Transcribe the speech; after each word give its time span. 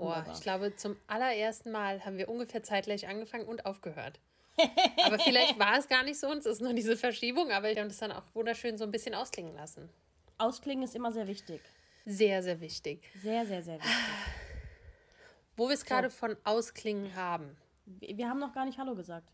Boah, 0.00 0.24
ich 0.32 0.40
glaube, 0.40 0.74
zum 0.76 0.96
allerersten 1.06 1.70
Mal 1.70 2.04
haben 2.04 2.16
wir 2.16 2.28
ungefähr 2.28 2.62
zeitgleich 2.62 3.06
angefangen 3.06 3.44
und 3.44 3.66
aufgehört. 3.66 4.18
aber 5.04 5.18
vielleicht 5.18 5.58
war 5.58 5.78
es 5.78 5.88
gar 5.88 6.02
nicht 6.02 6.18
so 6.18 6.28
und 6.28 6.38
es 6.38 6.46
ist 6.46 6.60
nur 6.60 6.72
diese 6.72 6.96
Verschiebung, 6.96 7.50
aber 7.50 7.68
wir 7.68 7.80
haben 7.80 7.88
das 7.88 7.98
dann 7.98 8.12
auch 8.12 8.24
wunderschön 8.34 8.78
so 8.78 8.84
ein 8.84 8.90
bisschen 8.90 9.14
ausklingen 9.14 9.54
lassen. 9.54 9.90
Ausklingen 10.38 10.84
ist 10.84 10.96
immer 10.96 11.12
sehr 11.12 11.28
wichtig. 11.28 11.60
Sehr, 12.06 12.42
sehr 12.42 12.60
wichtig. 12.60 13.10
Sehr, 13.22 13.44
sehr, 13.44 13.62
sehr 13.62 13.76
wichtig. 13.76 13.92
Wo 15.56 15.68
wir 15.68 15.74
es 15.74 15.84
gerade 15.84 16.08
von 16.08 16.36
Ausklingen 16.44 17.14
haben. 17.14 17.56
Wir 17.84 18.28
haben 18.28 18.38
noch 18.38 18.54
gar 18.54 18.64
nicht 18.64 18.78
Hallo 18.78 18.94
gesagt. 18.94 19.28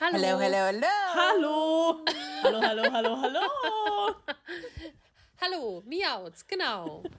Hallo. 0.00 0.18
Hallo, 0.18 0.40
hallo, 0.40 0.58
hallo. 0.58 0.86
Hallo! 1.14 2.04
Hallo, 2.42 2.60
hallo, 2.62 2.92
hallo, 2.92 3.22
hallo! 3.22 4.16
Hallo, 5.38 5.82
Miauts, 5.86 6.46
genau. 6.46 7.02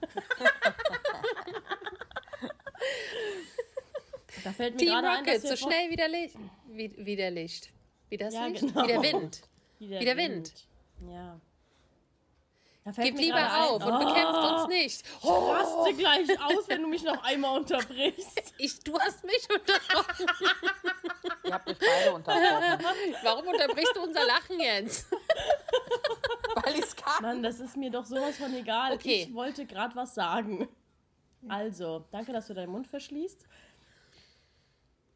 Da 4.44 4.52
fällt 4.52 4.74
mir 4.74 4.80
Team 4.80 4.94
ein, 4.94 5.02
dass 5.04 5.18
Rocket, 5.18 5.42
wir 5.42 5.50
so 5.50 5.56
schnell 5.56 5.90
wie 5.90 5.96
der 5.96 6.08
Licht. 6.08 6.36
Wie, 6.68 6.92
wie 6.96 7.16
der 7.16 7.30
Licht. 7.30 7.70
Wie 8.08 8.16
das 8.16 8.34
Ja, 8.34 8.46
Licht? 8.46 8.60
genau. 8.60 8.82
Wie 8.84 8.86
der 8.86 9.02
Wind. 9.02 9.42
Wie 9.78 9.88
der, 9.88 10.00
Wie 10.00 10.04
der 10.04 10.16
Wind. 10.16 10.52
Ja. 11.10 11.40
Da 12.84 12.92
fällt 12.92 13.08
Gib 13.08 13.18
lieber 13.18 13.36
auf 13.36 13.82
ein, 13.82 13.88
und 13.88 13.94
oh, 13.94 13.98
bekämpft 13.98 14.52
uns 14.52 14.68
nicht. 14.68 15.04
Ich 15.22 15.28
raste 15.28 15.94
gleich 15.94 16.40
aus, 16.42 16.68
wenn 16.68 16.82
du 16.82 16.88
mich 16.88 17.02
noch 17.02 17.22
einmal 17.22 17.58
unterbrichst. 17.58 18.54
Ich, 18.58 18.80
du 18.80 18.98
hast 18.98 19.24
mich 19.24 19.46
unterbrochen. 19.50 20.26
Ihr 21.44 21.52
habt 21.52 21.68
euch 21.68 21.76
beide 21.78 22.12
unterbrochen, 22.14 23.14
Warum 23.22 23.46
unterbrichst 23.46 23.94
du 23.94 24.02
unser 24.02 24.24
Lachen 24.24 24.58
jetzt? 24.58 25.06
weil 26.54 26.74
ich 26.74 26.84
es 26.84 26.96
kann. 26.96 27.22
Mann, 27.22 27.42
das 27.42 27.60
ist 27.60 27.76
mir 27.76 27.90
doch 27.90 28.04
sowas 28.04 28.36
von 28.36 28.52
egal. 28.54 28.94
Okay. 28.94 29.26
Ich 29.28 29.34
wollte 29.34 29.66
gerade 29.66 29.94
was 29.94 30.14
sagen. 30.14 30.68
Also, 31.46 32.04
danke, 32.10 32.32
dass 32.32 32.46
du 32.48 32.54
deinen 32.54 32.70
Mund 32.72 32.86
verschließt. 32.88 33.44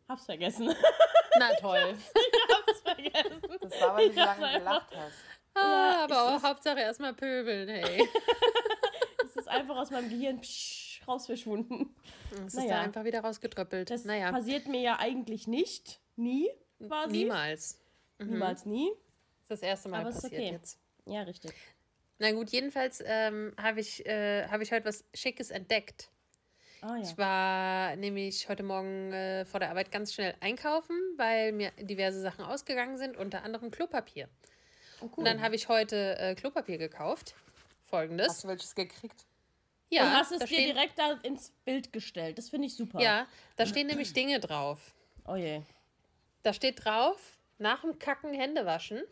Hab's 0.08 0.24
vergessen. 0.26 0.66
Na 1.38 1.54
toll. 1.54 1.96
Hab's 2.66 2.80
vergessen. 2.80 3.58
Das 3.60 3.80
war, 3.80 3.96
weil 3.96 4.08
du 4.08 4.14
so 4.14 4.20
Ja, 4.20 4.24
lange 4.26 4.46
einfach- 4.46 4.58
gelacht 4.58 4.96
hast. 4.96 5.14
Ah, 5.54 6.04
aber 6.04 6.14
ist 6.14 6.20
auch 6.20 6.36
es- 6.36 6.42
Hauptsache 6.42 6.80
erstmal 6.80 7.14
pöbeln, 7.14 7.68
hey. 7.68 8.08
Es 9.24 9.36
ist 9.36 9.48
einfach 9.48 9.76
aus 9.76 9.90
meinem 9.90 10.10
Gehirn 10.10 10.40
psch, 10.42 11.00
raus 11.08 11.24
verschwunden. 11.26 11.94
Es 12.32 12.38
ist 12.48 12.54
Naja. 12.56 12.74
da 12.76 12.80
einfach 12.82 13.04
wieder 13.04 13.20
rausgedröppelt. 13.20 13.88
Das 13.90 14.04
naja, 14.04 14.30
passiert 14.30 14.66
mir 14.68 14.80
ja 14.80 14.98
eigentlich 14.98 15.46
nicht. 15.46 16.00
Nie, 16.16 16.50
quasi. 16.86 17.12
niemals. 17.16 17.80
Niemals 18.18 18.66
nie. 18.66 18.90
Das 18.90 19.42
ist 19.42 19.50
das 19.50 19.62
erste 19.62 19.88
Mal 19.88 20.00
Aber 20.00 20.10
es 20.10 20.16
ist 20.16 20.22
passiert 20.22 20.42
okay. 20.42 20.52
jetzt. 20.52 20.78
Ja, 21.06 21.22
richtig. 21.22 21.52
Na 22.18 22.30
gut, 22.32 22.50
jedenfalls 22.50 23.02
ähm, 23.06 23.54
habe 23.60 23.80
ich, 23.80 24.04
äh, 24.06 24.46
hab 24.48 24.60
ich 24.60 24.70
heute 24.70 24.84
was 24.84 25.02
Schickes 25.14 25.50
entdeckt. 25.50 26.10
Ah 26.84 26.96
ja. 26.96 27.02
Ich 27.02 27.16
war 27.16 27.94
nämlich 27.96 28.48
heute 28.48 28.64
Morgen 28.64 29.12
äh, 29.12 29.44
vor 29.44 29.60
der 29.60 29.70
Arbeit 29.70 29.92
ganz 29.92 30.12
schnell 30.12 30.34
einkaufen, 30.40 30.96
weil 31.16 31.52
mir 31.52 31.70
diverse 31.78 32.20
Sachen 32.20 32.44
ausgegangen 32.44 32.98
sind, 32.98 33.16
unter 33.16 33.44
anderem 33.44 33.70
Klopapier. 33.70 34.28
Oh, 35.00 35.06
Und 35.16 35.24
dann 35.24 35.40
habe 35.42 35.54
ich 35.54 35.68
heute 35.68 36.18
äh, 36.18 36.34
Klopapier 36.34 36.78
gekauft. 36.78 37.34
Folgendes. 37.84 38.28
Hast 38.28 38.44
du 38.44 38.48
welches 38.48 38.74
gekriegt? 38.74 39.24
ja, 39.90 40.04
Und 40.06 40.12
hast 40.14 40.32
es 40.32 40.40
dir 40.40 40.46
stehen, 40.46 40.74
direkt 40.74 40.98
da 40.98 41.12
ins 41.22 41.50
Bild 41.64 41.92
gestellt. 41.92 42.36
Das 42.38 42.48
finde 42.48 42.66
ich 42.66 42.74
super. 42.74 43.00
Ja, 43.00 43.26
da 43.56 43.64
stehen 43.66 43.86
nämlich 43.86 44.12
Dinge 44.12 44.40
drauf. 44.40 44.92
Oh 45.26 45.36
je. 45.36 45.60
Da 46.42 46.52
steht 46.52 46.84
drauf, 46.84 47.38
nach 47.58 47.82
dem 47.82 47.98
Kacken 48.00 48.34
Hände 48.34 48.66
waschen. 48.66 49.02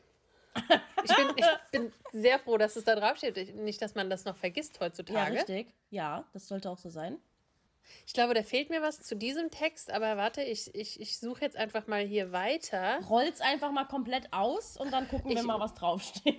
Ich 1.05 1.15
bin, 1.15 1.29
ich 1.37 1.47
bin 1.71 1.93
sehr 2.12 2.41
froh, 2.41 2.59
dass 2.59 2.75
es 2.75 2.83
da 2.83 2.97
drauf 2.97 3.17
steht. 3.19 3.37
Ich- 3.37 3.55
Nicht, 3.55 3.81
dass 3.81 3.95
man 3.95 4.11
das 4.11 4.25
noch 4.25 4.37
vergisst 4.37 4.75
Ja, 4.77 4.81
heutzutage. 4.87 5.34
richtig. 5.37 5.73
Ja, 5.91 6.25
das 6.33 6.49
sollte 6.49 6.69
auch 6.69 6.79
so 6.79 6.89
sein. 6.91 7.19
Ich 8.06 8.12
glaube, 8.12 8.34
da 8.34 8.42
fehlt 8.42 8.70
mir 8.70 8.83
was 8.83 9.00
zu 9.03 9.14
diesem 9.17 9.50
Text, 9.50 9.91
aber 9.91 10.17
warte, 10.17 10.42
ich, 10.42 10.75
ich, 10.75 11.00
ich 11.00 11.19
suche 11.19 11.42
jetzt 11.42 11.56
einfach 11.56 11.87
mal 11.87 12.03
hier 12.05 12.33
weiter. 12.33 13.00
Roll's 13.09 13.41
einfach 13.41 13.70
mal 13.72 13.84
komplett 13.87 14.33
aus 14.33 14.77
und 14.77 14.91
dann 14.92 15.09
gucken 15.09 15.31
wir 15.31 15.38
Ich- 15.38 15.43
mal, 15.44 15.60
was 15.60 15.75
draufsteht. 15.75 16.37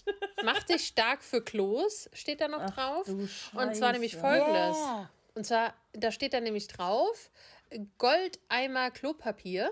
Mach 0.44 0.62
dich 0.64 0.86
stark 0.86 1.22
für 1.24 1.42
Klos, 1.42 2.08
steht 2.12 2.40
da 2.40 2.48
noch 2.48 2.60
Ach, 2.60 2.70
drauf. 2.70 3.08
Und 3.08 3.74
zwar 3.76 3.92
nämlich 3.92 4.16
folgendes. 4.16 4.76
Yeah. 4.76 5.10
Und 5.34 5.44
zwar, 5.46 5.74
da 5.92 6.12
steht 6.12 6.32
da 6.34 6.40
nämlich 6.40 6.66
drauf, 6.68 7.30
Goldeimer 7.98 8.90
Klopapier. 8.90 9.70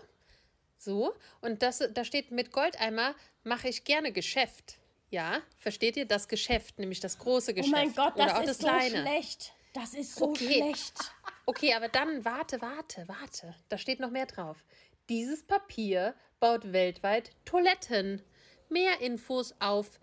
So, 0.79 1.15
und 1.41 1.63
das, 1.63 1.83
da 1.93 2.05
steht 2.05 2.31
mit 2.31 2.53
Goldeimer 2.53 3.15
mache 3.43 3.69
ich 3.69 3.85
gerne 3.85 4.13
Geschäft. 4.13 4.77
Ja, 5.11 5.41
versteht 5.59 5.97
ihr? 5.97 6.05
Das 6.07 6.29
Geschäft, 6.29 6.79
nämlich 6.79 7.01
das 7.01 7.19
große 7.19 7.53
Oh 7.53 7.55
Geschäft. 7.55 7.73
mein 7.73 7.95
Gott, 7.95 8.17
Oder 8.17 8.27
das 8.27 8.41
ist 8.41 8.47
das 8.49 8.59
so 8.59 8.67
kleine. 8.67 9.01
schlecht. 9.03 9.54
Das 9.75 9.93
ist 9.93 10.15
so 10.15 10.31
Okay. 10.31 10.55
schlecht. 10.55 11.13
Okay, 11.47 11.75
aber 11.75 11.89
dann 11.89 12.25
warte, 12.25 12.63
warte, 12.63 13.07
warte. 13.09 13.55
Da 13.69 13.77
steht 13.77 14.01
noch 14.01 14.11
mehr 14.11 14.25
drauf. 14.27 14.65
Dieses 15.09 15.43
Papier 15.43 16.15
baut 16.41 16.73
weltweit 16.73 17.33
Toiletten. 17.45 18.23
Mehr 18.71 19.01
Infos 19.01 19.55
auf 19.59 19.99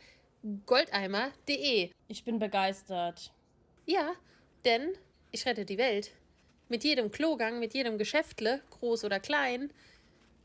goldeimer.de. 0.66 1.90
Ich 2.08 2.24
bin 2.24 2.38
begeistert. 2.38 3.34
Ja, 3.86 4.14
denn 4.66 4.94
ich 5.32 5.46
rette 5.46 5.66
die 5.66 5.78
Welt. 5.78 6.12
Mit 6.68 6.84
jedem 6.84 7.10
Klogang, 7.10 7.60
mit 7.60 7.74
jedem 7.74 7.98
Geschäftle, 7.98 8.62
groß 8.72 9.06
oder 9.06 9.20
klein. 9.20 9.72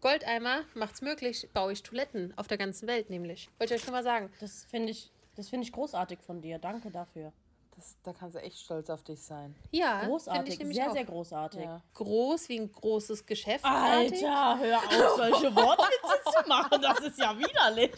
Goldeimer 0.01 0.63
macht's 0.75 1.03
möglich, 1.03 1.49
baue 1.53 1.73
ich 1.73 1.83
Toiletten 1.83 2.33
auf 2.37 2.47
der 2.47 2.59
ganzen 2.59 2.87
Welt 2.87 3.11
nämlich. 3.11 3.51
Wollte 3.59 3.75
ich 3.75 3.81
euch 3.81 3.85
schon 3.85 3.95
mal 3.95 4.03
sagen. 4.05 4.31
Das 4.41 4.65
finde 4.65 4.93
ich, 4.93 5.11
das 5.35 5.49
finde 5.49 5.67
ich 5.67 5.73
großartig 5.73 6.21
von 6.21 6.41
dir. 6.41 6.59
Danke 6.59 6.91
dafür. 6.91 7.33
Das, 7.77 7.95
da 8.03 8.13
kannst 8.15 8.37
du 8.37 8.41
echt 8.41 8.59
stolz 8.59 8.89
auf 8.89 9.03
dich 9.03 9.23
sein. 9.23 9.55
Ja, 9.71 10.01
finde 10.01 10.03
ich 10.03 10.09
Großartig, 10.09 10.59
nämlich 10.61 10.77
sehr, 10.79 10.89
auch. 10.89 10.95
sehr 10.95 11.05
großartig. 11.05 11.61
Ja. 11.61 11.83
groß 11.93 12.49
wie 12.49 12.61
ein 12.61 12.73
großes 12.73 13.27
Geschäft. 13.27 13.65
Alter, 13.67 14.59
hör 14.59 14.79
auf, 14.79 15.17
solche 15.17 15.55
Wortwitze 15.55 16.21
zu 16.25 16.49
machen. 16.49 16.81
Das 16.81 17.01
ist 17.01 17.19
ja 17.19 17.39
widerlich. 17.39 17.93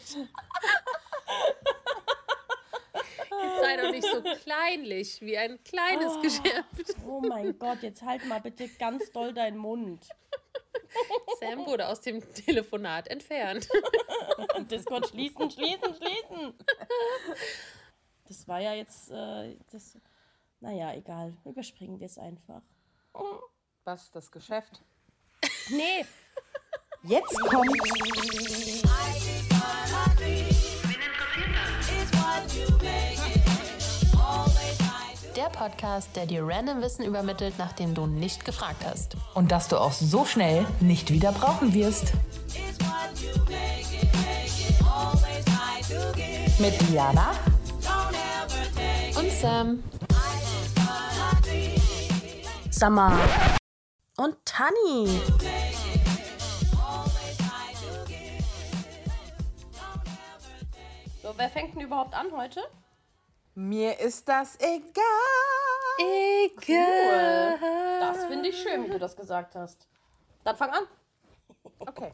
Sei 3.61 3.77
doch 3.77 3.91
nicht 3.93 4.05
so 4.05 4.21
kleinlich 4.43 5.21
wie 5.21 5.38
ein 5.38 5.62
kleines 5.62 6.21
Geschäft. 6.22 6.97
Oh 7.06 7.21
mein 7.21 7.56
Gott, 7.56 7.83
jetzt 7.83 8.03
halt 8.03 8.27
mal 8.27 8.41
bitte 8.41 8.69
ganz 8.69 9.12
doll 9.12 9.33
deinen 9.33 9.59
Mund. 9.59 10.09
Sam 11.38 11.67
wurde 11.67 11.87
aus 11.87 12.00
dem 12.00 12.21
Telefonat 12.34 13.06
entfernt. 13.09 13.69
Discord 14.71 15.09
schließen, 15.09 15.50
schließen, 15.50 15.94
schließen. 15.94 16.55
Das 18.28 18.47
war 18.47 18.61
ja 18.61 18.75
jetzt, 18.75 19.11
äh, 19.11 19.56
das, 19.72 19.99
naja, 20.61 20.94
egal. 20.94 21.37
Überspringen 21.44 21.99
wir 21.99 22.06
es 22.06 22.19
einfach. 22.19 22.62
Was, 23.84 24.11
das 24.11 24.31
Geschäft? 24.31 24.83
Nee, 25.71 26.05
Jetzt 27.05 27.38
kommt 27.49 27.71
Der 35.37 35.44
Podcast, 35.50 36.17
der 36.17 36.27
dir 36.27 36.43
random 36.44 36.83
Wissen 36.83 37.05
übermittelt, 37.05 37.55
nachdem 37.59 37.94
du 37.94 38.06
nicht 38.06 38.44
gefragt 38.44 38.84
hast. 38.84 39.17
Und 39.34 39.53
das 39.53 39.69
du 39.69 39.78
auch 39.78 39.93
so 39.93 40.25
schnell 40.25 40.67
nicht 40.81 41.12
wieder 41.12 41.31
brauchen 41.31 41.72
wirst. 41.72 42.12
Mit 46.59 46.91
Diana 46.91 47.31
Und 47.31 47.47
Sam. 49.41 49.84
Summer. 52.72 53.16
Und 54.16 54.37
Tanni. 54.44 55.21
So, 61.22 61.32
wer 61.37 61.49
fängt 61.50 61.76
denn 61.76 61.82
überhaupt 61.82 62.15
an 62.15 62.32
heute? 62.32 62.62
Mir 63.54 64.00
ist 64.00 64.28
das 64.28 64.59
egal. 64.59 65.04
Egal. 66.00 67.59
Das 68.00 68.25
finde 68.25 68.49
ich 68.49 68.61
schön, 68.61 68.87
wie 68.87 68.90
du 68.90 68.99
das 68.99 69.14
gesagt 69.14 69.55
hast. 69.55 69.87
Dann 70.43 70.56
fang 70.56 70.70
an. 70.70 70.85
Okay. 71.79 72.11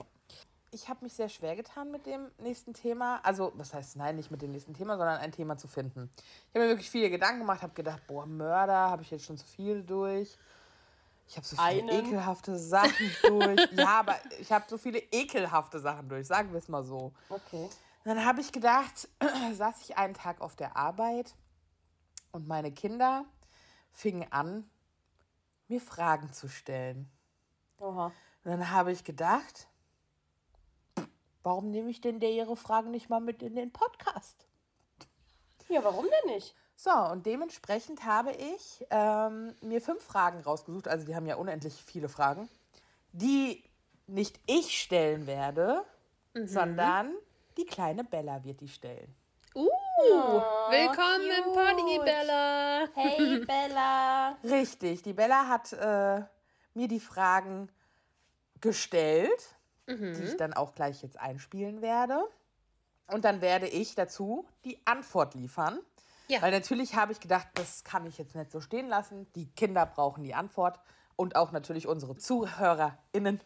Ich 0.75 0.89
habe 0.89 1.05
mich 1.05 1.15
sehr 1.15 1.29
schwer 1.29 1.55
getan 1.55 1.93
mit 1.93 2.05
dem 2.05 2.33
nächsten 2.39 2.75
Thema. 2.75 3.21
Also, 3.23 3.53
was 3.55 3.73
heißt 3.73 3.95
nein, 3.95 4.17
nicht 4.17 4.33
mit 4.33 4.43
dem 4.43 4.51
nächsten 4.51 4.75
Thema, 4.75 4.97
sondern 4.97 5.19
ein 5.19 5.31
Thema 5.31 5.57
zu 5.57 5.69
finden. 5.69 6.11
Ich 6.17 6.55
habe 6.55 6.65
mir 6.65 6.71
wirklich 6.71 6.91
viele 6.91 7.11
Gedanken 7.11 7.41
gemacht, 7.41 7.63
habe 7.63 7.75
gedacht, 7.75 8.05
boah, 8.09 8.27
Mörder, 8.27 8.91
habe 8.91 9.03
ich 9.03 9.11
jetzt 9.13 9.25
schon 9.25 9.39
zu 9.39 9.47
viel 9.47 9.85
durch. 9.85 10.37
Ich 11.29 11.37
habe 11.37 11.47
so 11.47 11.55
viele 11.55 11.69
Einen. 11.69 11.89
ekelhafte 11.89 12.59
Sachen 12.59 13.11
durch. 13.23 13.61
Ja, 13.73 14.01
aber 14.01 14.17
ich 14.41 14.51
habe 14.51 14.65
so 14.69 14.77
viele 14.77 14.99
ekelhafte 14.99 15.79
Sachen 15.79 16.09
durch, 16.09 16.27
sagen 16.27 16.51
wir 16.51 16.59
es 16.59 16.69
mal 16.69 16.83
so. 16.83 17.13
Okay. 17.29 17.71
Dann 18.03 18.25
habe 18.25 18.41
ich 18.41 18.51
gedacht, 18.51 19.09
saß 19.55 19.81
ich 19.83 19.97
einen 19.97 20.15
Tag 20.15 20.41
auf 20.41 20.57
der 20.57 20.77
Arbeit 20.77 21.37
und 22.33 22.49
meine 22.49 22.73
Kinder 22.73 23.25
fingen 23.93 24.27
an, 24.33 24.69
mir 25.69 25.81
Fragen 25.81 26.33
zu 26.33 26.49
stellen. 26.49 27.09
Oha. 27.79 28.07
Und 28.07 28.51
dann 28.51 28.71
habe 28.73 28.91
ich 28.91 29.05
gedacht, 29.05 29.69
warum 31.45 31.71
nehme 31.71 31.91
ich 31.91 32.01
denn 32.01 32.19
der 32.19 32.31
ihre 32.31 32.57
Fragen 32.57 32.91
nicht 32.91 33.09
mal 33.09 33.21
mit 33.21 33.43
in 33.43 33.55
den 33.55 33.73
Podcast? 33.73 34.47
Ja, 35.69 35.85
warum 35.85 36.07
denn 36.07 36.35
nicht? 36.35 36.55
So, 36.77 36.91
und 36.91 37.25
dementsprechend 37.25 38.05
habe 38.05 38.33
ich 38.33 38.85
ähm, 38.91 39.55
mir 39.63 39.81
fünf 39.81 40.03
Fragen 40.03 40.41
rausgesucht. 40.41 40.89
Also, 40.89 41.07
die 41.07 41.15
haben 41.15 41.27
ja 41.27 41.37
unendlich 41.37 41.75
viele 41.85 42.09
Fragen, 42.09 42.49
die 43.13 43.63
nicht 44.07 44.41
ich 44.47 44.79
stellen 44.79 45.27
werde, 45.27 45.85
sondern 46.35 47.15
die 47.57 47.65
kleine 47.65 48.05
Bella 48.05 48.43
wird 48.45 48.61
die 48.61 48.69
stellen. 48.69 49.15
Uh, 49.55 49.71
willkommen 50.69 51.31
im 51.39 51.53
Pony, 51.53 52.01
Bella. 52.05 52.89
Hey 52.95 53.39
Bella. 53.47 54.37
Richtig, 54.43 55.03
die 55.03 55.13
Bella 55.13 55.49
hat 55.49 55.73
äh, 55.73 56.23
mir 56.75 56.89
die 56.89 56.99
Fragen 56.99 57.71
gestellt, 58.61 59.57
die 59.87 60.25
ich 60.25 60.37
dann 60.37 60.53
auch 60.53 60.75
gleich 60.75 61.03
jetzt 61.03 61.19
einspielen 61.19 61.83
werde. 61.83 62.25
Und 63.07 63.25
dann 63.25 63.41
werde 63.41 63.69
ich 63.69 63.95
dazu 63.95 64.47
die 64.65 64.79
Antwort 64.87 65.35
liefern. 65.35 65.79
Ja. 66.29 66.41
Weil 66.41 66.53
natürlich 66.53 66.95
habe 66.95 67.13
ich 67.13 67.21
gedacht, 67.21 67.49
das 67.55 67.85
kann 67.85 68.07
ich 68.07 68.17
jetzt 68.17 68.35
nicht 68.35 68.51
so 68.51 68.61
stehen 68.61 68.89
lassen. 68.89 69.27
Die 69.35 69.47
Kinder 69.47 69.85
brauchen 69.85 70.25
die 70.25 70.35
Antwort 70.35 70.81
und 71.17 71.37
auch 71.37 71.53
natürlich 71.53 71.87
unsere 71.87 72.17
ZuhörerInnen. 72.17 73.41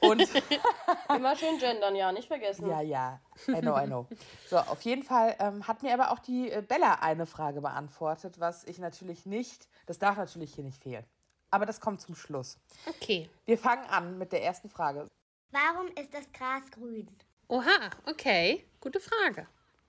Und 0.00 0.22
Immer 1.08 1.36
schön 1.36 1.58
gendern, 1.58 1.94
ja, 1.94 2.12
nicht 2.12 2.28
vergessen. 2.28 2.68
ja, 2.68 2.80
ja, 2.80 3.20
I 3.48 3.60
know, 3.60 3.78
I 3.78 3.86
know. 3.86 4.06
So, 4.48 4.58
auf 4.58 4.82
jeden 4.82 5.02
Fall 5.02 5.36
ähm, 5.38 5.66
hat 5.66 5.82
mir 5.82 5.94
aber 5.94 6.10
auch 6.10 6.18
die 6.18 6.50
äh, 6.50 6.62
Bella 6.62 6.96
eine 7.00 7.26
Frage 7.26 7.60
beantwortet, 7.60 8.38
was 8.38 8.64
ich 8.64 8.78
natürlich 8.78 9.24
nicht, 9.24 9.68
das 9.86 9.98
darf 9.98 10.16
natürlich 10.16 10.54
hier 10.54 10.64
nicht 10.64 10.80
fehlen. 10.80 11.04
Aber 11.50 11.64
das 11.64 11.80
kommt 11.80 12.00
zum 12.00 12.14
Schluss. 12.14 12.58
Okay. 12.86 13.30
Wir 13.46 13.56
fangen 13.56 13.86
an 13.88 14.18
mit 14.18 14.32
der 14.32 14.42
ersten 14.42 14.68
Frage. 14.68 15.08
Warum 15.50 15.88
ist 16.00 16.12
das 16.12 16.30
Gras 16.32 16.70
grün? 16.70 17.08
Oha, 17.48 17.90
okay. 18.06 18.64
Gute 18.80 19.00
Frage. 19.00 19.46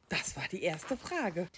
Das 0.10 0.36
war 0.38 0.48
die 0.52 0.64
erste 0.64 0.96
Frage. 0.96 1.50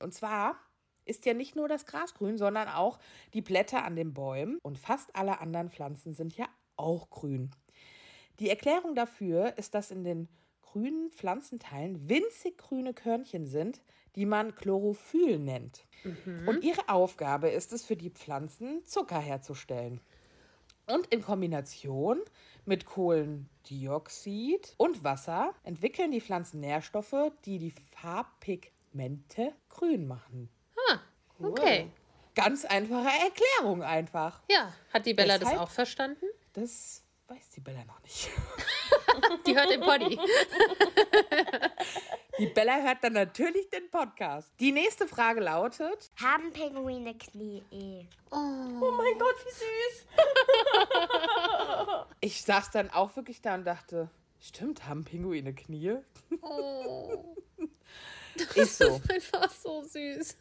Und 0.00 0.14
zwar 0.14 0.56
ist 1.04 1.26
ja 1.26 1.34
nicht 1.34 1.56
nur 1.56 1.68
das 1.68 1.84
Gras 1.84 2.14
grün, 2.14 2.38
sondern 2.38 2.68
auch 2.68 2.98
die 3.34 3.42
Blätter 3.42 3.84
an 3.84 3.96
den 3.96 4.14
Bäumen 4.14 4.58
und 4.62 4.78
fast 4.78 5.14
alle 5.16 5.40
anderen 5.40 5.68
Pflanzen 5.68 6.14
sind 6.14 6.36
ja 6.36 6.46
auch 6.76 7.10
grün. 7.10 7.50
Die 8.38 8.48
Erklärung 8.48 8.94
dafür 8.94 9.58
ist, 9.58 9.74
dass 9.74 9.90
in 9.90 10.04
den 10.04 10.28
grünen 10.62 11.10
Pflanzenteilen 11.10 12.08
winzig 12.08 12.56
grüne 12.56 12.94
Körnchen 12.94 13.46
sind, 13.46 13.82
die 14.16 14.26
man 14.26 14.54
Chlorophyll 14.54 15.38
nennt. 15.38 15.86
Und 16.46 16.64
ihre 16.64 16.88
Aufgabe 16.88 17.50
ist 17.50 17.72
es 17.72 17.84
für 17.84 17.96
die 17.96 18.10
Pflanzen, 18.10 18.84
Zucker 18.84 19.18
herzustellen. 19.18 20.00
Und 20.86 21.06
in 21.08 21.22
Kombination 21.22 22.20
mit 22.64 22.86
Kohlendioxid 22.86 24.74
und 24.76 25.04
Wasser 25.04 25.54
entwickeln 25.64 26.12
die 26.12 26.20
Pflanzen 26.20 26.60
Nährstoffe, 26.60 27.32
die 27.44 27.58
die 27.58 27.74
Farbpigmente 27.96 29.52
grün 29.68 30.06
machen. 30.06 30.48
Okay. 31.42 31.90
Ganz 32.34 32.64
einfache 32.64 33.08
Erklärung 33.08 33.82
einfach. 33.82 34.40
Ja, 34.50 34.72
hat 34.92 35.04
die 35.06 35.14
Bella 35.14 35.38
das 35.38 35.48
Weshalb? 35.48 35.60
auch 35.60 35.70
verstanden? 35.70 36.24
Das 36.54 37.04
weiß 37.28 37.50
die 37.50 37.60
Bella 37.60 37.84
noch 37.84 38.00
nicht. 38.02 38.30
Die 39.46 39.54
hört 39.54 39.70
den 39.70 39.80
Pony. 39.80 40.18
Die 42.38 42.46
Bella 42.46 42.80
hört 42.82 43.04
dann 43.04 43.12
natürlich 43.12 43.68
den 43.70 43.90
Podcast. 43.90 44.50
Die 44.58 44.72
nächste 44.72 45.06
Frage 45.06 45.40
lautet: 45.40 46.10
Haben 46.20 46.52
Pinguine 46.52 47.14
Knie? 47.16 47.62
Oh 48.30 48.36
mein 48.36 49.18
Gott, 49.18 49.36
wie 49.44 49.50
süß. 49.50 50.06
Ich 52.20 52.42
saß 52.42 52.70
dann 52.70 52.90
auch 52.90 53.16
wirklich 53.16 53.42
da 53.42 53.54
und 53.54 53.64
dachte: 53.64 54.08
Stimmt, 54.40 54.86
haben 54.88 55.04
Pinguine 55.04 55.54
Knie? 55.54 55.96
Oh, 56.40 57.34
Ist 58.54 58.78
so. 58.78 59.00
einfach 59.10 59.50
so 59.50 59.82
süß. 59.84 60.36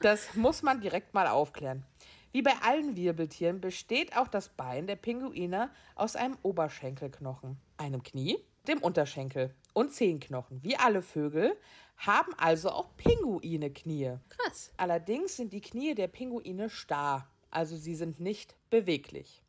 Das 0.00 0.34
muss 0.34 0.62
man 0.62 0.80
direkt 0.80 1.14
mal 1.14 1.26
aufklären. 1.26 1.84
Wie 2.32 2.42
bei 2.42 2.52
allen 2.62 2.96
Wirbeltieren 2.96 3.60
besteht 3.60 4.16
auch 4.16 4.28
das 4.28 4.48
Bein 4.50 4.86
der 4.86 4.96
Pinguine 4.96 5.70
aus 5.94 6.16
einem 6.16 6.36
Oberschenkelknochen, 6.42 7.58
einem 7.76 8.02
Knie, 8.02 8.38
dem 8.66 8.78
Unterschenkel 8.80 9.54
und 9.74 9.92
Zehenknochen. 9.92 10.64
Wie 10.64 10.76
alle 10.76 11.02
Vögel 11.02 11.54
haben 11.98 12.32
also 12.38 12.70
auch 12.70 12.96
Pinguine 12.96 13.70
Knie. 13.70 14.14
Krass. 14.30 14.72
Allerdings 14.78 15.36
sind 15.36 15.52
die 15.52 15.60
Knie 15.60 15.94
der 15.94 16.08
Pinguine 16.08 16.70
starr, 16.70 17.28
also 17.50 17.76
sie 17.76 17.94
sind 17.94 18.18
nicht 18.18 18.56
beweglich. 18.70 19.42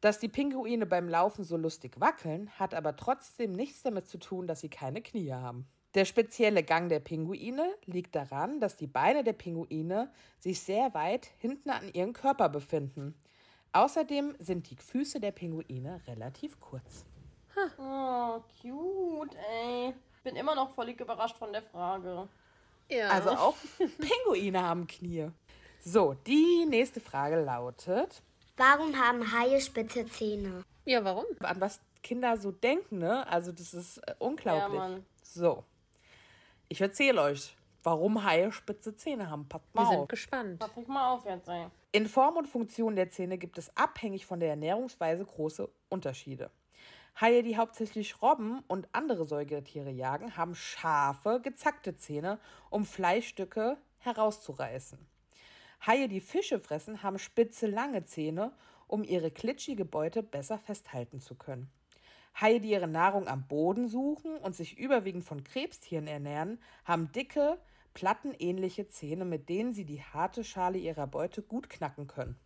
Dass 0.00 0.18
die 0.18 0.28
Pinguine 0.28 0.86
beim 0.86 1.08
Laufen 1.08 1.44
so 1.44 1.56
lustig 1.56 2.00
wackeln, 2.00 2.50
hat 2.58 2.74
aber 2.74 2.96
trotzdem 2.96 3.52
nichts 3.52 3.82
damit 3.82 4.08
zu 4.08 4.18
tun, 4.18 4.46
dass 4.46 4.60
sie 4.60 4.70
keine 4.70 5.02
Knie 5.02 5.32
haben. 5.32 5.66
Der 5.94 6.04
spezielle 6.04 6.62
Gang 6.62 6.88
der 6.88 7.00
Pinguine 7.00 7.74
liegt 7.84 8.14
daran, 8.14 8.60
dass 8.60 8.76
die 8.76 8.86
Beine 8.86 9.24
der 9.24 9.32
Pinguine 9.32 10.10
sich 10.38 10.60
sehr 10.60 10.94
weit 10.94 11.30
hinten 11.38 11.70
an 11.70 11.92
ihren 11.92 12.12
Körper 12.12 12.48
befinden. 12.48 13.14
Außerdem 13.72 14.36
sind 14.38 14.70
die 14.70 14.76
Füße 14.76 15.20
der 15.20 15.32
Pinguine 15.32 16.00
relativ 16.06 16.60
kurz. 16.60 17.04
Oh, 17.78 18.40
cute, 18.60 19.36
ey. 19.50 19.94
Bin 20.22 20.36
immer 20.36 20.54
noch 20.54 20.74
völlig 20.74 21.00
überrascht 21.00 21.36
von 21.36 21.52
der 21.52 21.62
Frage. 21.62 22.28
Ja. 22.88 23.08
Also 23.08 23.30
auch 23.30 23.56
Pinguine 23.98 24.62
haben 24.62 24.86
Knie. 24.86 25.28
So, 25.82 26.14
die 26.26 26.66
nächste 26.68 27.00
Frage 27.00 27.40
lautet, 27.42 28.22
Warum 28.56 28.94
haben 28.98 29.32
Haie 29.32 29.60
spitze 29.60 30.04
Zähne? 30.06 30.62
ja, 30.84 31.02
warum? 31.04 31.24
an 31.40 31.60
was 31.60 31.80
Kinder 32.02 32.36
so 32.36 32.50
denken, 32.52 32.98
ne? 32.98 33.26
Also 33.26 33.52
das 33.52 33.72
ist 33.72 33.98
äh, 33.98 34.14
unglaublich. 34.18 34.74
Ja, 34.78 34.88
Mann. 34.88 35.06
so, 35.22 35.64
ich 36.68 36.80
erzähle 36.80 37.22
euch, 37.22 37.56
warum 37.82 38.22
Haie 38.22 38.52
spitze 38.52 38.94
Zähne 38.94 39.30
haben. 39.30 39.48
Passt 39.48 39.64
Wir 39.72 39.80
mal 39.82 39.88
sind 39.90 39.98
auf. 40.00 40.08
gespannt. 40.08 40.58
Pass 40.58 40.70
mal 40.86 41.12
auf 41.12 41.24
jetzt, 41.24 41.48
ey. 41.48 41.66
In 41.92 42.06
Form 42.06 42.36
und 42.36 42.46
Funktion 42.46 42.94
der 42.96 43.08
Zähne 43.10 43.38
gibt 43.38 43.56
es 43.58 43.74
abhängig 43.76 44.26
von 44.26 44.38
der 44.40 44.50
Ernährungsweise 44.50 45.24
große 45.24 45.68
Unterschiede. 45.88 46.50
Haie, 47.18 47.42
die 47.42 47.56
hauptsächlich 47.56 48.22
Robben 48.22 48.60
und 48.68 48.88
andere 48.92 49.24
Säugetiere 49.24 49.90
jagen, 49.90 50.36
haben 50.36 50.54
scharfe, 50.54 51.40
gezackte 51.42 51.96
Zähne, 51.96 52.38
um 52.70 52.84
Fleischstücke 52.84 53.78
herauszureißen. 53.98 54.98
Haie, 55.86 56.08
die 56.08 56.20
Fische 56.20 56.60
fressen, 56.60 57.02
haben 57.02 57.18
spitze, 57.18 57.66
lange 57.66 58.04
Zähne, 58.04 58.52
um 58.86 59.04
ihre 59.04 59.30
klitschige 59.30 59.84
Beute 59.84 60.22
besser 60.22 60.58
festhalten 60.58 61.20
zu 61.20 61.34
können. 61.34 61.70
Haie, 62.40 62.60
die 62.60 62.70
ihre 62.70 62.88
Nahrung 62.88 63.28
am 63.28 63.46
Boden 63.46 63.88
suchen 63.88 64.36
und 64.36 64.54
sich 64.54 64.78
überwiegend 64.78 65.24
von 65.24 65.42
Krebstieren 65.42 66.06
ernähren, 66.06 66.60
haben 66.84 67.12
dicke, 67.12 67.58
plattenähnliche 67.94 68.88
Zähne, 68.88 69.24
mit 69.24 69.48
denen 69.48 69.72
sie 69.72 69.84
die 69.84 70.02
harte 70.02 70.44
Schale 70.44 70.78
ihrer 70.78 71.06
Beute 71.06 71.42
gut 71.42 71.68
knacken 71.68 72.06
können. 72.06 72.38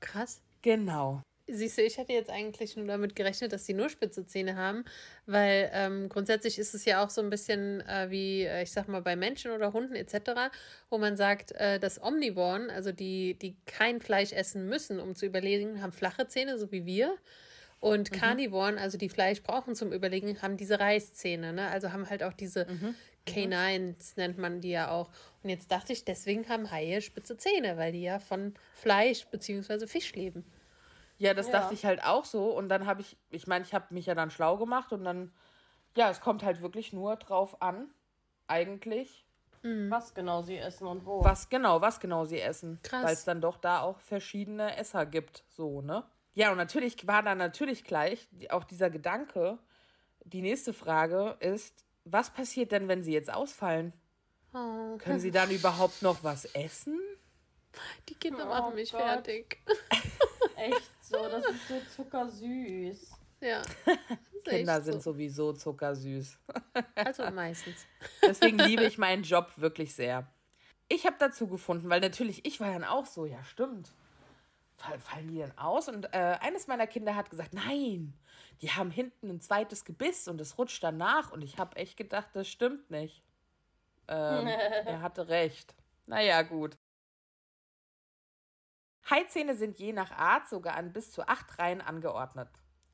Krass. 0.00 0.42
Genau. 0.62 1.22
Siehst 1.52 1.78
du, 1.78 1.82
ich 1.82 1.98
hätte 1.98 2.12
jetzt 2.12 2.30
eigentlich 2.30 2.76
nur 2.76 2.86
damit 2.86 3.16
gerechnet, 3.16 3.52
dass 3.52 3.66
sie 3.66 3.74
nur 3.74 3.88
spitze 3.88 4.26
Zähne 4.26 4.56
haben, 4.56 4.84
weil 5.26 5.70
ähm, 5.72 6.08
grundsätzlich 6.08 6.58
ist 6.58 6.74
es 6.74 6.84
ja 6.84 7.04
auch 7.04 7.10
so 7.10 7.20
ein 7.20 7.30
bisschen 7.30 7.80
äh, 7.80 8.10
wie, 8.10 8.42
äh, 8.42 8.62
ich 8.62 8.72
sag 8.72 8.88
mal, 8.88 9.02
bei 9.02 9.16
Menschen 9.16 9.50
oder 9.50 9.72
Hunden 9.72 9.94
etc., 9.94 10.52
wo 10.88 10.98
man 10.98 11.16
sagt, 11.16 11.52
äh, 11.52 11.78
dass 11.78 12.02
Omnivoren, 12.02 12.70
also 12.70 12.92
die, 12.92 13.34
die 13.34 13.56
kein 13.66 14.00
Fleisch 14.00 14.32
essen 14.32 14.68
müssen, 14.68 15.00
um 15.00 15.14
zu 15.14 15.26
überleben, 15.26 15.82
haben 15.82 15.92
flache 15.92 16.26
Zähne, 16.26 16.58
so 16.58 16.70
wie 16.72 16.86
wir. 16.86 17.16
Und 17.80 18.12
Carnivoren, 18.12 18.76
also 18.76 18.98
die 18.98 19.08
Fleisch 19.08 19.42
brauchen 19.42 19.74
zum 19.74 19.90
Überlegen, 19.92 20.42
haben 20.42 20.58
diese 20.58 20.78
Reißzähne, 20.78 21.54
ne? 21.54 21.68
Also 21.68 21.92
haben 21.92 22.10
halt 22.10 22.22
auch 22.22 22.34
diese 22.34 22.66
Canines, 23.24 24.16
nennt 24.16 24.36
man 24.36 24.60
die 24.60 24.70
ja 24.70 24.90
auch. 24.90 25.10
Und 25.42 25.48
jetzt 25.50 25.72
dachte 25.72 25.94
ich, 25.94 26.04
deswegen 26.04 26.46
haben 26.48 26.70
Haie 26.70 27.00
spitze 27.00 27.38
Zähne, 27.38 27.76
weil 27.78 27.92
die 27.92 28.02
ja 28.02 28.18
von 28.18 28.54
Fleisch 28.74 29.26
bzw. 29.26 29.86
Fisch 29.86 30.14
leben. 30.14 30.44
Ja, 31.20 31.34
das 31.34 31.46
Ja. 31.48 31.52
dachte 31.52 31.74
ich 31.74 31.84
halt 31.84 32.02
auch 32.02 32.24
so. 32.24 32.46
Und 32.50 32.70
dann 32.70 32.86
habe 32.86 33.02
ich, 33.02 33.18
ich 33.28 33.46
meine, 33.46 33.62
ich 33.64 33.74
habe 33.74 33.92
mich 33.92 34.06
ja 34.06 34.14
dann 34.14 34.30
schlau 34.30 34.56
gemacht 34.56 34.90
und 34.92 35.04
dann, 35.04 35.30
ja, 35.94 36.08
es 36.08 36.22
kommt 36.22 36.42
halt 36.42 36.62
wirklich 36.62 36.94
nur 36.94 37.16
drauf 37.16 37.60
an, 37.60 37.90
eigentlich, 38.48 39.26
Was 39.62 40.14
genau 40.14 40.40
sie 40.40 40.56
essen 40.56 40.86
und 40.86 41.04
wo. 41.04 41.22
was 41.22 41.50
genau, 41.50 41.82
was 41.82 42.00
genau 42.00 42.24
sie 42.24 42.40
essen. 42.40 42.80
Krass. 42.82 43.04
Weil 43.04 43.12
es 43.12 43.24
dann 43.24 43.42
doch 43.42 43.58
da 43.58 43.82
auch 43.82 44.00
verschiedene 44.00 44.76
Esser 44.78 45.04
gibt, 45.04 45.44
so, 45.50 45.82
ne? 45.82 46.04
Ja, 46.32 46.52
und 46.52 46.56
natürlich 46.56 47.06
war 47.06 47.22
dann 47.22 47.36
natürlich 47.36 47.84
gleich 47.84 48.26
auch 48.48 48.64
dieser 48.64 48.88
Gedanke, 48.88 49.58
die 50.24 50.40
nächste 50.40 50.72
Frage 50.72 51.36
ist, 51.40 51.84
was 52.04 52.30
passiert 52.30 52.72
denn, 52.72 52.88
wenn 52.88 53.02
sie 53.02 53.12
jetzt 53.12 53.30
ausfallen? 53.30 53.92
Oh, 54.54 54.96
Können 54.96 55.20
sie 55.20 55.32
dann 55.32 55.50
überhaupt 55.50 56.00
noch 56.00 56.24
was 56.24 56.46
essen? 56.54 56.98
die 58.08 58.14
Kinder 58.14 58.46
Oh 58.46 58.48
machen 58.48 58.74
mich 58.74 58.90
Gott. 58.92 59.02
fertig. 59.02 59.58
Echt 60.56 60.99
so, 61.10 61.28
das 61.28 61.44
ist 61.46 61.68
so 61.68 61.80
zuckersüß. 61.96 63.10
Ja. 63.40 63.62
Kinder 64.44 64.80
sind 64.82 65.02
sowieso 65.02 65.52
zuckersüß. 65.52 66.38
Also 66.94 67.30
meistens. 67.30 67.86
Deswegen 68.22 68.58
liebe 68.58 68.84
ich 68.84 68.98
meinen 68.98 69.22
Job 69.22 69.52
wirklich 69.56 69.94
sehr. 69.94 70.26
Ich 70.88 71.06
habe 71.06 71.16
dazu 71.18 71.46
gefunden, 71.46 71.88
weil 71.90 72.00
natürlich, 72.00 72.44
ich 72.46 72.60
war 72.60 72.72
dann 72.72 72.84
auch 72.84 73.06
so, 73.06 73.26
ja 73.26 73.42
stimmt. 73.44 73.92
Fall- 74.76 74.98
Fallen 74.98 75.28
die 75.28 75.36
denn 75.38 75.56
aus? 75.58 75.88
Und 75.88 76.06
äh, 76.14 76.38
eines 76.40 76.66
meiner 76.66 76.86
Kinder 76.86 77.14
hat 77.14 77.30
gesagt, 77.30 77.52
nein, 77.52 78.14
die 78.62 78.70
haben 78.70 78.90
hinten 78.90 79.28
ein 79.30 79.40
zweites 79.40 79.84
Gebiss 79.84 80.26
und 80.26 80.40
es 80.40 80.58
rutscht 80.58 80.82
danach. 80.82 81.32
Und 81.32 81.42
ich 81.42 81.58
habe 81.58 81.76
echt 81.76 81.96
gedacht, 81.96 82.28
das 82.32 82.48
stimmt 82.48 82.90
nicht. 82.90 83.22
Ähm, 84.08 84.46
er 84.86 85.02
hatte 85.02 85.28
recht. 85.28 85.74
Naja, 86.06 86.42
gut. 86.42 86.76
Haizähne 89.10 89.56
sind 89.56 89.80
je 89.80 89.92
nach 89.92 90.12
Art 90.12 90.48
sogar 90.48 90.76
an 90.76 90.92
bis 90.92 91.10
zu 91.10 91.26
acht 91.26 91.58
Reihen 91.58 91.80
angeordnet. 91.80 92.48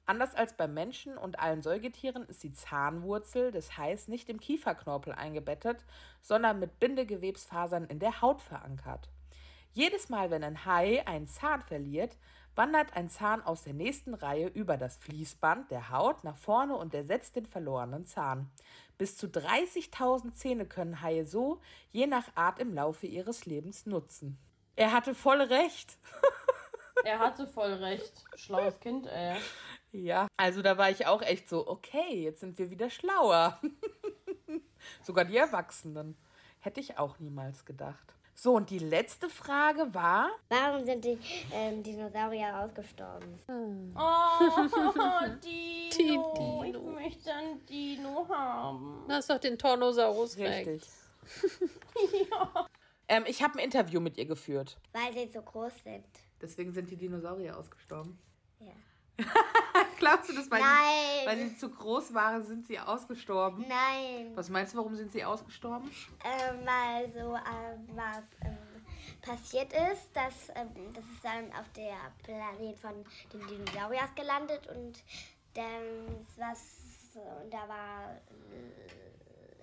Anders 0.07 0.35
als 0.35 0.57
beim 0.57 0.73
Menschen 0.73 1.19
und 1.19 1.39
allen 1.41 1.63
Säugetieren 1.63 2.25
ist 2.27 2.43
die 2.43 2.53
Zahnwurzel 2.53 3.51
des 3.51 3.77
Hais 3.77 4.09
nicht 4.09 4.31
im 4.31 4.41
Kieferknorpel 4.41 5.13
eingebettet, 5.13 5.85
sondern 6.23 6.59
mit 6.59 6.79
Bindegewebsfasern 6.79 7.85
in 7.85 7.99
der 7.99 8.23
Haut 8.23 8.41
verankert. 8.41 9.11
Jedes 9.75 10.09
Mal, 10.09 10.31
wenn 10.31 10.43
ein 10.43 10.65
Hai 10.65 11.07
einen 11.07 11.27
Zahn 11.27 11.61
verliert, 11.61 12.17
wandert 12.55 12.97
ein 12.97 13.11
Zahn 13.11 13.43
aus 13.43 13.65
der 13.65 13.75
nächsten 13.75 14.15
Reihe 14.15 14.47
über 14.47 14.79
das 14.79 14.97
Fließband 14.97 15.71
der 15.71 15.91
Haut 15.91 16.25
nach 16.25 16.37
vorne 16.37 16.77
und 16.77 16.95
ersetzt 16.95 17.37
den 17.37 17.45
verlorenen 17.45 18.07
Zahn. 18.07 18.51
Bis 18.97 19.19
zu 19.19 19.27
30.000 19.27 20.33
Zähne 20.33 20.65
können 20.65 21.03
Haie 21.03 21.27
so 21.27 21.61
je 21.91 22.07
nach 22.07 22.35
Art 22.37 22.59
im 22.59 22.73
Laufe 22.73 23.07
ihres 23.07 23.45
Lebens 23.45 23.85
nutzen. 23.85 24.39
Er 24.77 24.93
hatte 24.93 25.15
voll 25.15 25.41
recht. 25.41 25.97
Er 27.05 27.19
hatte 27.19 27.47
voll 27.47 27.73
recht. 27.75 28.13
Schlaues 28.37 28.79
Kind, 28.81 29.07
ey. 29.07 29.37
Ja, 29.93 30.27
also 30.37 30.61
da 30.63 30.77
war 30.77 30.91
ich 30.91 31.07
auch 31.07 31.23
echt 31.23 31.49
so, 31.49 31.67
okay, 31.67 32.23
jetzt 32.23 32.41
sind 32.41 32.59
wir 32.59 32.71
wieder 32.71 32.91
schlauer. 32.91 33.59
Sogar 35.03 35.25
die 35.25 35.37
Erwachsenen. 35.37 36.17
Hätte 36.61 36.81
ich 36.81 36.99
auch 36.99 37.19
niemals 37.19 37.65
gedacht. 37.65 38.15
So, 38.35 38.55
und 38.55 38.69
die 38.69 38.79
letzte 38.79 39.31
Frage 39.31 39.95
war, 39.95 40.29
Warum 40.51 40.85
sind 40.85 41.03
die 41.05 41.19
ähm, 41.53 41.83
Dinosaurier 41.83 42.59
ausgestorben? 42.59 43.41
Oh, 43.97 45.27
Dino. 45.43 46.63
Die 46.63 46.69
Ich 46.69 46.83
möchte 46.83 47.33
einen 47.33 47.65
Dino 47.65 48.29
haben. 48.29 49.05
Du 49.09 49.15
hast 49.15 49.31
doch 49.31 49.39
den 49.39 49.59
Tornosaurus 49.59 50.37
richtig. 50.37 50.83
Rex. 50.83 52.69
Ähm, 53.09 53.25
ich 53.27 53.43
habe 53.43 53.59
ein 53.59 53.65
Interview 53.65 54.01
mit 54.01 54.17
ihr 54.17 54.27
geführt. 54.27 54.79
Weil 54.93 55.13
sie 55.13 55.31
so 55.33 55.43
groß 55.43 55.73
sind. 55.85 56.05
Deswegen 56.41 56.73
sind 56.73 56.91
die 56.91 56.97
Dinosaurier 56.97 57.57
ausgestorben. 57.57 58.19
Ja. 58.61 59.25
Glaubst 59.99 60.29
du 60.29 60.35
das, 60.35 60.51
weil, 60.51 60.61
Nein. 60.61 61.23
Die, 61.23 61.27
weil 61.27 61.49
sie 61.49 61.57
zu 61.57 61.71
groß 61.71 62.13
waren, 62.13 62.45
sind 62.45 62.67
sie 62.67 62.79
ausgestorben? 62.79 63.65
Nein. 63.67 64.33
Was 64.35 64.51
meinst 64.51 64.75
du, 64.75 64.79
warum 64.79 64.95
sind 64.95 65.13
sie 65.13 65.25
ausgestorben? 65.25 65.91
Ähm, 66.25 66.67
weil 66.67 67.13
so 67.13 67.35
ähm, 67.35 67.89
was 67.95 68.25
ähm, 68.45 68.57
passiert 69.23 69.73
ist, 69.73 70.11
dass 70.13 70.51
ähm, 70.55 70.93
das 70.93 71.05
ist 71.05 71.25
dann 71.25 71.51
auf 71.53 71.71
der 71.75 71.97
Planet 72.23 72.79
von 72.79 73.05
den 73.33 73.47
Dinosauriers 73.47 74.15
gelandet 74.15 74.67
und 74.69 75.03
dann 75.55 76.25
was 76.37 76.87
und 77.43 77.51
da 77.51 77.67
war 77.67 78.13
äh, 78.13 79.06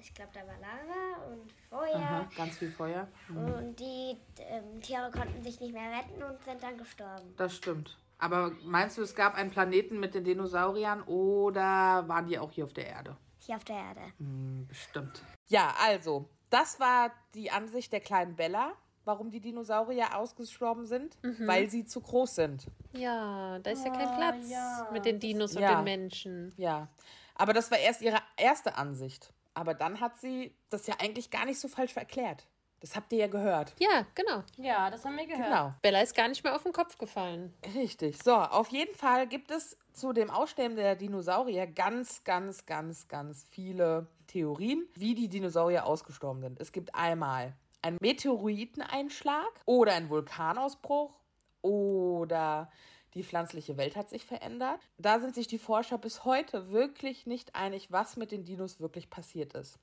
ich 0.03 0.13
glaube 0.13 0.31
da 0.33 0.41
war 0.41 0.57
Lava 0.60 1.25
und 1.31 1.51
Feuer 1.69 1.95
Aha, 1.95 2.27
ganz 2.36 2.57
viel 2.57 2.69
Feuer. 2.72 3.07
und 3.29 3.75
die 3.79 4.17
ähm, 4.39 4.81
Tiere 4.81 5.10
konnten 5.12 5.41
sich 5.43 5.60
nicht 5.60 5.74
mehr 5.74 5.91
retten 5.91 6.22
und 6.24 6.43
sind 6.43 6.62
dann 6.62 6.77
gestorben. 6.77 7.33
Das 7.38 7.55
stimmt. 7.55 7.98
Aber 8.19 8.51
meinst 8.63 8.98
du, 8.98 9.01
es 9.01 9.15
gab 9.15 9.36
einen 9.36 9.50
Planeten 9.51 10.00
mit 10.00 10.13
den 10.13 10.24
Dinosauriern 10.24 11.01
oder 11.03 12.07
waren 12.07 12.27
die 12.27 12.38
auch 12.39 12.51
hier 12.51 12.63
auf 12.65 12.74
der 12.74 12.88
Erde? 12.88 13.17
Hier 13.39 13.55
auf 13.57 13.63
der 13.65 13.75
Erde. 13.75 14.01
Hm, 14.19 14.65
bestimmt. 14.67 15.22
Ja, 15.48 15.74
also, 15.86 16.29
das 16.50 16.79
war 16.79 17.12
die 17.33 17.51
Ansicht 17.51 17.91
der 17.91 18.00
kleinen 18.00 18.36
Bella, 18.36 18.72
warum 19.03 19.29
die 19.31 19.41
Dinosaurier 19.41 20.15
ausgestorben 20.17 20.86
sind, 20.86 21.17
weil 21.39 21.69
sie 21.69 21.83
zu 21.86 22.00
groß 22.00 22.36
sind. 22.36 22.67
Ja, 22.93 23.60
da 23.60 23.72
ist 23.72 23.83
ja 23.86 23.91
kein 23.91 24.07
Ah, 24.07 24.15
Platz 24.15 24.50
ja. 24.50 24.88
mit 24.93 25.03
den 25.03 25.19
Dinos 25.19 25.55
und 25.57 25.62
Ja. 25.62 25.75
den 25.75 25.83
Menschen. 25.83 26.53
Ja, 26.55 26.88
aber 27.36 27.51
das 27.51 27.69
war 27.72 27.79
erst 27.79 28.01
ihre 28.01 28.19
erste 28.38 28.77
Ansicht. 28.77 29.33
Aber 29.53 29.74
dann 29.74 30.00
hat 30.00 30.19
sie 30.19 30.55
das 30.69 30.88
ja 30.88 30.95
eigentlich 31.00 31.29
gar 31.29 31.45
nicht 31.45 31.60
so 31.60 31.67
falsch 31.67 31.95
erklärt. 31.95 32.48
Das 32.83 32.98
habt 32.98 33.13
ihr 33.13 33.19
ja 33.19 33.27
gehört. 33.27 33.74
Ja, 33.79 34.05
genau. 34.13 34.43
Ja, 34.57 34.89
das 34.89 35.05
haben 35.05 35.15
wir 35.15 35.25
gehört. 35.25 35.48
Genau. 35.48 35.74
Bella 35.81 36.01
ist 36.01 36.13
gar 36.15 36.27
nicht 36.27 36.43
mehr 36.43 36.53
auf 36.53 36.63
den 36.63 36.74
Kopf 36.74 36.98
gefallen. 36.98 37.53
Richtig. 37.74 38.22
So, 38.22 38.36
auf 38.36 38.67
jeden 38.69 38.93
Fall 38.93 39.25
gibt 39.25 39.51
es 39.51 39.77
zu 39.93 40.12
dem 40.12 40.29
Aussterben 40.29 40.75
der 40.75 40.98
Dinosaurier 40.98 41.65
ganz, 41.65 42.25
ganz, 42.25 42.65
ganz, 42.65 43.07
ganz 43.07 43.45
viele 43.50 44.07
Theorien, 44.27 44.86
wie 44.95 45.15
die 45.15 45.29
Dinosaurier 45.29 45.86
ausgestorben 45.86 46.41
sind. 46.41 46.60
Es 46.60 46.74
gibt 46.74 46.93
einmal 46.93 47.53
einen 47.81 47.98
Meteoriteneinschlag 48.01 49.62
oder 49.65 49.93
einen 49.93 50.10
Vulkanausbruch 50.10 51.17
oder 51.62 52.69
die 53.13 53.24
pflanzliche 53.24 53.77
Welt 53.77 53.96
hat 53.96 54.10
sich 54.10 54.25
verändert. 54.25 54.79
Da 54.98 55.20
sind 55.20 55.36
sich 55.36 55.48
die 55.48 55.60
Forscher 55.60 55.98
bis 55.98 56.25
heute 56.25 56.72
wirklich 56.72 57.25
nicht 57.25 57.55
einig, 57.55 57.91
was 57.91 58.17
mit 58.17 58.32
den 58.32 58.46
Dinos 58.46 58.79
wirklich 58.79 59.10
passiert 59.10 59.53
ist. 59.53 59.79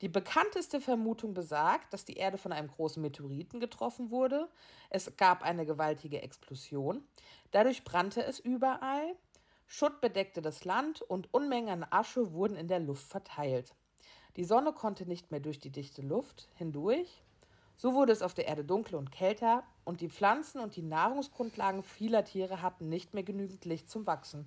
Die 0.00 0.08
bekannteste 0.08 0.80
Vermutung 0.80 1.34
besagt, 1.34 1.92
dass 1.92 2.04
die 2.04 2.16
Erde 2.16 2.38
von 2.38 2.52
einem 2.52 2.68
großen 2.68 3.02
Meteoriten 3.02 3.60
getroffen 3.60 4.10
wurde. 4.10 4.48
Es 4.88 5.16
gab 5.16 5.42
eine 5.42 5.66
gewaltige 5.66 6.22
Explosion. 6.22 7.04
Dadurch 7.50 7.84
brannte 7.84 8.24
es 8.24 8.38
überall. 8.38 9.16
Schutt 9.66 10.00
bedeckte 10.00 10.42
das 10.42 10.64
Land 10.64 11.02
und 11.02 11.32
Unmengen 11.32 11.70
an 11.70 11.86
Asche 11.90 12.32
wurden 12.32 12.56
in 12.56 12.68
der 12.68 12.80
Luft 12.80 13.06
verteilt. 13.08 13.74
Die 14.36 14.44
Sonne 14.44 14.72
konnte 14.72 15.06
nicht 15.06 15.30
mehr 15.30 15.40
durch 15.40 15.58
die 15.58 15.70
dichte 15.70 16.02
Luft 16.02 16.48
hindurch. 16.54 17.22
So 17.80 17.94
wurde 17.94 18.12
es 18.12 18.20
auf 18.20 18.34
der 18.34 18.46
Erde 18.46 18.62
dunkler 18.62 18.98
und 18.98 19.10
kälter 19.10 19.62
und 19.84 20.02
die 20.02 20.10
Pflanzen 20.10 20.60
und 20.60 20.76
die 20.76 20.82
Nahrungsgrundlagen 20.82 21.82
vieler 21.82 22.26
Tiere 22.26 22.60
hatten 22.60 22.90
nicht 22.90 23.14
mehr 23.14 23.22
genügend 23.22 23.64
Licht 23.64 23.88
zum 23.88 24.06
Wachsen. 24.06 24.44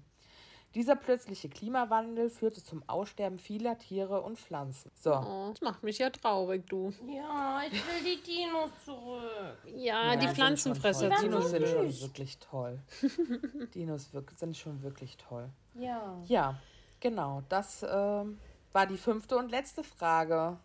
Dieser 0.76 0.96
plötzliche 0.96 1.50
Klimawandel 1.50 2.30
führte 2.30 2.64
zum 2.64 2.88
Aussterben 2.88 3.40
vieler 3.40 3.80
Tiere 3.80 4.22
und 4.22 4.38
Pflanzen. 4.38 4.92
So, 4.94 5.16
Oh, 5.16 5.50
das 5.50 5.62
macht 5.62 5.82
mich 5.82 5.98
ja 5.98 6.12
traurig, 6.12 6.68
du. 6.68 6.94
Ja, 7.08 7.62
ich 7.66 7.74
will 7.74 8.04
die 8.04 8.22
Dinos 8.22 8.70
zurück. 8.86 9.58
Ja, 9.78 10.16
die 10.16 10.26
sind 10.28 10.36
Pflanzenfresser. 10.36 11.00
sind 11.00 11.22
Dinos 11.24 11.50
sind 11.50 11.68
schon 11.68 12.02
wirklich 12.02 12.38
toll. 12.38 12.80
Dinos 13.74 14.12
sind 14.36 14.56
schon 14.56 14.84
wirklich 14.84 15.18
toll. 15.18 15.50
Ja. 15.74 16.22
Ja, 16.26 16.60
genau. 17.00 17.42
Das 17.50 17.82
ähm, 17.82 18.38
war 18.74 18.86
die 18.86 18.98
fünfte 18.98 19.38
und 19.38 19.50
letzte 19.50 19.84
Frage. 19.84 20.60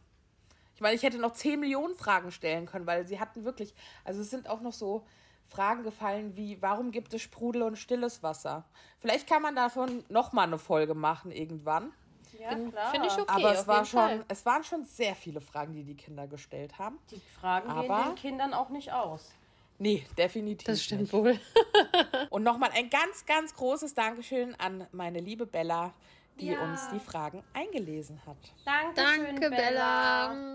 Ich 0.79 0.81
meine, 0.81 0.95
ich 0.95 1.03
hätte 1.03 1.19
noch 1.19 1.33
10 1.33 1.59
Millionen 1.59 1.97
Fragen 1.97 2.31
stellen 2.31 2.67
können, 2.67 2.87
weil 2.87 3.05
sie 3.05 3.19
hatten 3.19 3.45
wirklich, 3.45 3.75
also 4.05 4.21
es 4.21 4.31
sind 4.31 4.49
auch 4.49 4.61
noch 4.61 4.73
so 4.73 5.05
Fragen 5.45 5.83
gefallen 5.83 6.37
wie, 6.37 6.63
warum 6.63 6.93
gibt 6.93 7.13
es 7.13 7.21
Sprudel 7.21 7.63
und 7.63 7.75
stilles 7.75 8.23
Wasser? 8.23 8.65
Vielleicht 9.01 9.27
kann 9.29 9.43
man 9.43 9.57
davon 9.57 10.05
nochmal 10.09 10.47
eine 10.47 10.57
Folge 10.57 10.95
machen 10.95 11.33
irgendwann. 11.33 11.93
Ja, 12.39 12.55
klar. 12.55 12.93
Finde 12.93 13.09
ich 13.09 13.13
okay. 13.15 13.25
Aber 13.27 13.51
auf 13.51 13.59
es, 13.59 13.67
war 13.67 13.75
jeden 13.79 13.87
schon, 13.87 14.01
Fall. 14.01 14.25
es 14.29 14.47
waren 14.47 14.63
schon 14.63 14.85
sehr 14.85 15.17
viele 15.17 15.41
Fragen, 15.41 15.75
die 15.75 15.83
die 15.83 15.97
Kinder 15.97 16.29
gestellt 16.29 16.79
haben. 16.79 17.01
Die 17.11 17.21
Fragen 17.41 17.67
gehen 17.69 17.91
Aber- 17.91 18.11
den 18.11 18.15
Kindern 18.15 18.55
auch 18.55 18.69
nicht 18.69 18.93
aus. 18.93 19.33
Nee, 19.81 20.07
definitiv 20.17 20.65
Das 20.65 20.81
stimmt 20.85 21.01
nicht. 21.03 21.13
wohl. 21.13 21.41
Und 22.31 22.45
nochmal 22.45 22.71
ein 22.73 22.89
ganz, 22.89 23.27
ganz 23.27 23.53
großes 23.53 23.95
Dankeschön 23.95 24.55
an 24.61 24.87
meine 24.93 25.19
liebe 25.19 25.45
Bella, 25.45 25.93
die 26.40 26.49
Ja. 26.49 26.62
uns 26.62 26.88
die 26.90 27.00
Fragen 27.00 27.42
eingelesen 27.52 28.21
hat. 28.26 28.37
Danke, 28.64 28.95
Danke, 28.95 29.50
Bella. 29.50 30.54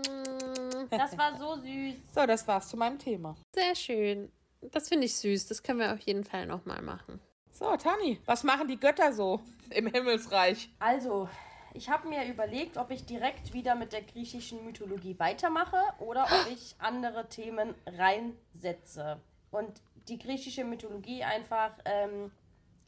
Das 0.90 1.16
war 1.16 1.36
so 1.38 1.56
süß. 1.56 1.94
So, 2.14 2.26
das 2.26 2.46
war's 2.46 2.68
zu 2.68 2.76
meinem 2.76 2.98
Thema. 2.98 3.34
Sehr 3.54 3.74
schön. 3.74 4.30
Das 4.72 4.88
finde 4.88 5.06
ich 5.06 5.14
süß. 5.16 5.46
Das 5.48 5.62
können 5.62 5.80
wir 5.80 5.92
auf 5.92 6.00
jeden 6.00 6.24
Fall 6.24 6.46
nochmal 6.46 6.82
machen. 6.82 7.20
So, 7.52 7.76
Tani, 7.76 8.18
was 8.26 8.42
machen 8.44 8.66
die 8.68 8.78
Götter 8.78 9.12
so 9.12 9.40
im 9.70 9.86
Himmelsreich? 9.86 10.70
Also, 10.78 11.28
ich 11.72 11.88
habe 11.88 12.08
mir 12.08 12.24
überlegt, 12.26 12.76
ob 12.76 12.90
ich 12.90 13.04
direkt 13.06 13.52
wieder 13.52 13.74
mit 13.74 13.92
der 13.92 14.02
griechischen 14.02 14.64
Mythologie 14.64 15.18
weitermache 15.18 15.80
oder 15.98 16.24
ob 16.24 16.46
ich 16.52 16.74
andere 16.78 17.28
Themen 17.28 17.74
reinsetze 17.86 19.20
und 19.50 19.80
die 20.08 20.18
griechische 20.18 20.64
Mythologie 20.64 21.24
einfach 21.24 21.70
ähm, 21.84 22.30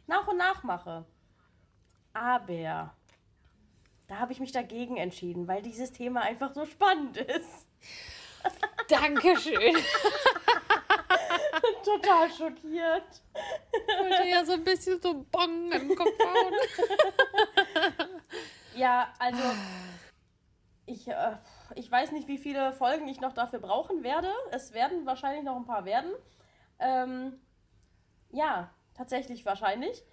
nach 0.07 0.27
und 0.29 0.37
nach 0.37 0.63
mache. 0.63 1.05
Aber 2.17 2.95
da 4.09 4.19
habe 4.19 4.33
ich 4.33 4.41
mich 4.41 4.51
dagegen 4.51 4.97
entschieden, 4.97 5.47
weil 5.49 5.61
dieses 5.61 5.93
Thema 5.93 6.23
einfach 6.23 6.55
so 6.55 6.65
spannend 6.65 7.19
ist. 7.19 7.67
Dankeschön. 8.89 9.77
Total 11.85 12.31
schockiert. 12.31 13.23
Ich 13.35 13.99
wollte 13.99 14.29
ja 14.29 14.47
so 14.47 14.53
ein 14.53 14.65
bisschen 14.65 14.99
so 15.03 15.27
Bong 15.31 15.71
im 15.73 15.95
Kopf 15.95 16.19
hauen. 16.19 16.55
Ja, 18.75 19.13
also 19.19 19.43
ich, 20.85 21.09
äh, 21.09 21.37
ich 21.77 21.91
weiß 21.91 22.13
nicht, 22.13 22.29
wie 22.29 22.37
viele 22.37 22.75
Folgen 22.75 23.09
ich 23.09 23.23
noch 23.23 23.33
dafür 23.33 23.59
brauchen 23.59 24.03
werde. 24.03 24.31
Es 24.51 24.75
werden 24.75 25.07
wahrscheinlich 25.07 25.45
noch 25.45 25.57
ein 25.57 25.65
paar 25.65 25.87
werden. 25.87 26.13
Ähm, 26.79 27.41
ja, 28.33 28.71
tatsächlich 28.93 29.47
wahrscheinlich. 29.47 30.05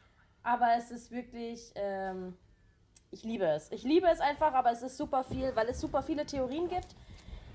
Aber 0.43 0.75
es 0.77 0.91
ist 0.91 1.11
wirklich, 1.11 1.71
ähm, 1.75 2.37
ich 3.11 3.23
liebe 3.23 3.45
es. 3.45 3.71
Ich 3.71 3.83
liebe 3.83 4.07
es 4.07 4.19
einfach, 4.19 4.53
aber 4.53 4.71
es 4.71 4.81
ist 4.81 4.97
super 4.97 5.23
viel, 5.23 5.55
weil 5.55 5.69
es 5.69 5.79
super 5.79 6.03
viele 6.03 6.25
Theorien 6.25 6.67
gibt. 6.67 6.95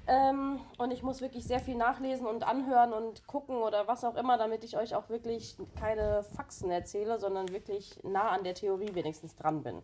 Ähm, 0.06 0.58
und 0.78 0.90
ich 0.90 1.02
muss 1.02 1.20
wirklich 1.20 1.44
sehr 1.44 1.60
viel 1.60 1.76
nachlesen 1.76 2.26
und 2.26 2.42
anhören 2.42 2.94
und 2.94 3.26
gucken 3.26 3.56
oder 3.56 3.86
was 3.86 4.04
auch 4.04 4.14
immer, 4.16 4.38
damit 4.38 4.64
ich 4.64 4.78
euch 4.78 4.94
auch 4.94 5.10
wirklich 5.10 5.56
keine 5.78 6.24
Faxen 6.34 6.70
erzähle, 6.70 7.18
sondern 7.18 7.50
wirklich 7.50 8.02
nah 8.02 8.30
an 8.30 8.42
der 8.42 8.54
Theorie 8.54 8.94
wenigstens 8.94 9.36
dran 9.36 9.62
bin. 9.62 9.82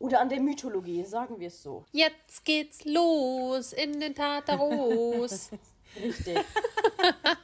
Oder 0.00 0.20
an 0.20 0.28
der 0.28 0.40
Mythologie, 0.40 1.04
sagen 1.04 1.38
wir 1.38 1.48
es 1.48 1.62
so. 1.62 1.84
Jetzt 1.92 2.44
geht's 2.44 2.84
los 2.84 3.72
in 3.72 4.00
den 4.00 4.14
Tartaros. 4.14 5.50
Richtig. 5.96 6.38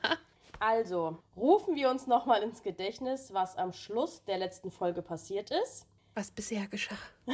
also, 0.67 1.23
rufen 1.37 1.77
wir 1.77 1.91
uns 1.91 2.09
nochmal 2.09 2.43
ins 2.43 2.65
Gedächtnis, 2.65 3.33
was 3.33 3.55
am 3.55 3.73
Schluss 3.73 4.25
der 4.25 4.37
letzten 4.37 4.73
Folge 4.73 5.01
passiert 5.01 5.53
ist. 5.53 5.87
Was 6.15 6.33
bisher 6.33 6.67
geschah. 6.67 6.99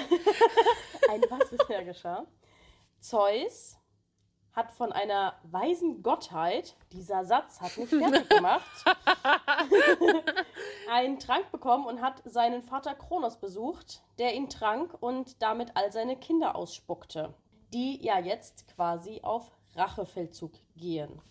Ein 1.08 1.22
was 1.30 1.48
bisher 1.48 1.82
geschah. 1.82 2.26
Zeus 3.00 3.78
hat 4.52 4.70
von 4.72 4.92
einer 4.92 5.40
weisen 5.44 6.02
Gottheit, 6.02 6.76
dieser 6.92 7.24
Satz 7.24 7.62
hat 7.62 7.78
mich 7.78 7.88
fertig 7.88 8.28
gemacht, 8.28 8.84
einen 10.90 11.18
Trank 11.18 11.50
bekommen 11.50 11.86
und 11.86 12.02
hat 12.02 12.20
seinen 12.26 12.62
Vater 12.62 12.94
Kronos 12.94 13.38
besucht, 13.38 14.02
der 14.18 14.34
ihn 14.34 14.50
trank 14.50 14.94
und 15.00 15.40
damit 15.40 15.74
all 15.74 15.90
seine 15.90 16.18
Kinder 16.18 16.54
ausspuckte, 16.54 17.32
die 17.72 18.04
ja 18.04 18.18
jetzt 18.18 18.68
quasi 18.68 19.20
auf 19.22 19.50
Rachefeldzug 19.74 20.52
gehen. 20.76 21.22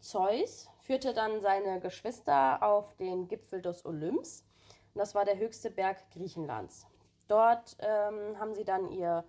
Zeus 0.00 0.70
führte 0.90 1.14
dann 1.14 1.40
seine 1.40 1.78
Geschwister 1.78 2.60
auf 2.64 2.96
den 2.96 3.28
Gipfel 3.28 3.62
des 3.62 3.86
Olymps. 3.86 4.44
Und 4.92 4.98
das 4.98 5.14
war 5.14 5.24
der 5.24 5.38
höchste 5.38 5.70
Berg 5.70 6.10
Griechenlands. 6.10 6.84
Dort 7.28 7.76
ähm, 7.78 8.36
haben 8.40 8.56
sie 8.56 8.64
dann 8.64 8.90
ihr 8.90 9.24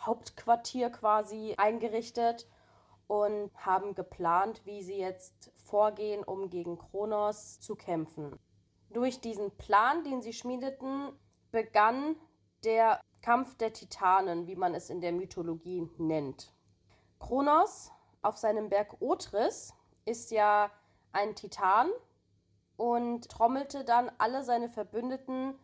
Hauptquartier 0.00 0.90
quasi 0.90 1.54
eingerichtet 1.56 2.48
und 3.06 3.52
haben 3.54 3.94
geplant, 3.94 4.62
wie 4.64 4.82
sie 4.82 4.98
jetzt 4.98 5.52
vorgehen, 5.54 6.24
um 6.24 6.50
gegen 6.50 6.78
Kronos 6.78 7.60
zu 7.60 7.76
kämpfen. 7.76 8.36
Durch 8.90 9.20
diesen 9.20 9.56
Plan, 9.56 10.02
den 10.02 10.20
sie 10.20 10.32
schmiedeten, 10.32 11.12
begann 11.52 12.16
der 12.64 13.00
Kampf 13.22 13.56
der 13.58 13.72
Titanen, 13.72 14.48
wie 14.48 14.56
man 14.56 14.74
es 14.74 14.90
in 14.90 15.00
der 15.00 15.12
Mythologie 15.12 15.88
nennt. 15.96 16.52
Kronos 17.20 17.92
auf 18.20 18.36
seinem 18.36 18.68
Berg 18.68 19.00
Otris 19.00 19.72
ist 20.04 20.32
ja 20.32 20.72
ein 21.12 21.34
Titan 21.34 21.90
und 22.76 23.28
trommelte 23.28 23.84
dann 23.84 24.10
alle 24.18 24.44
seine 24.44 24.68
verbündeten 24.68 25.54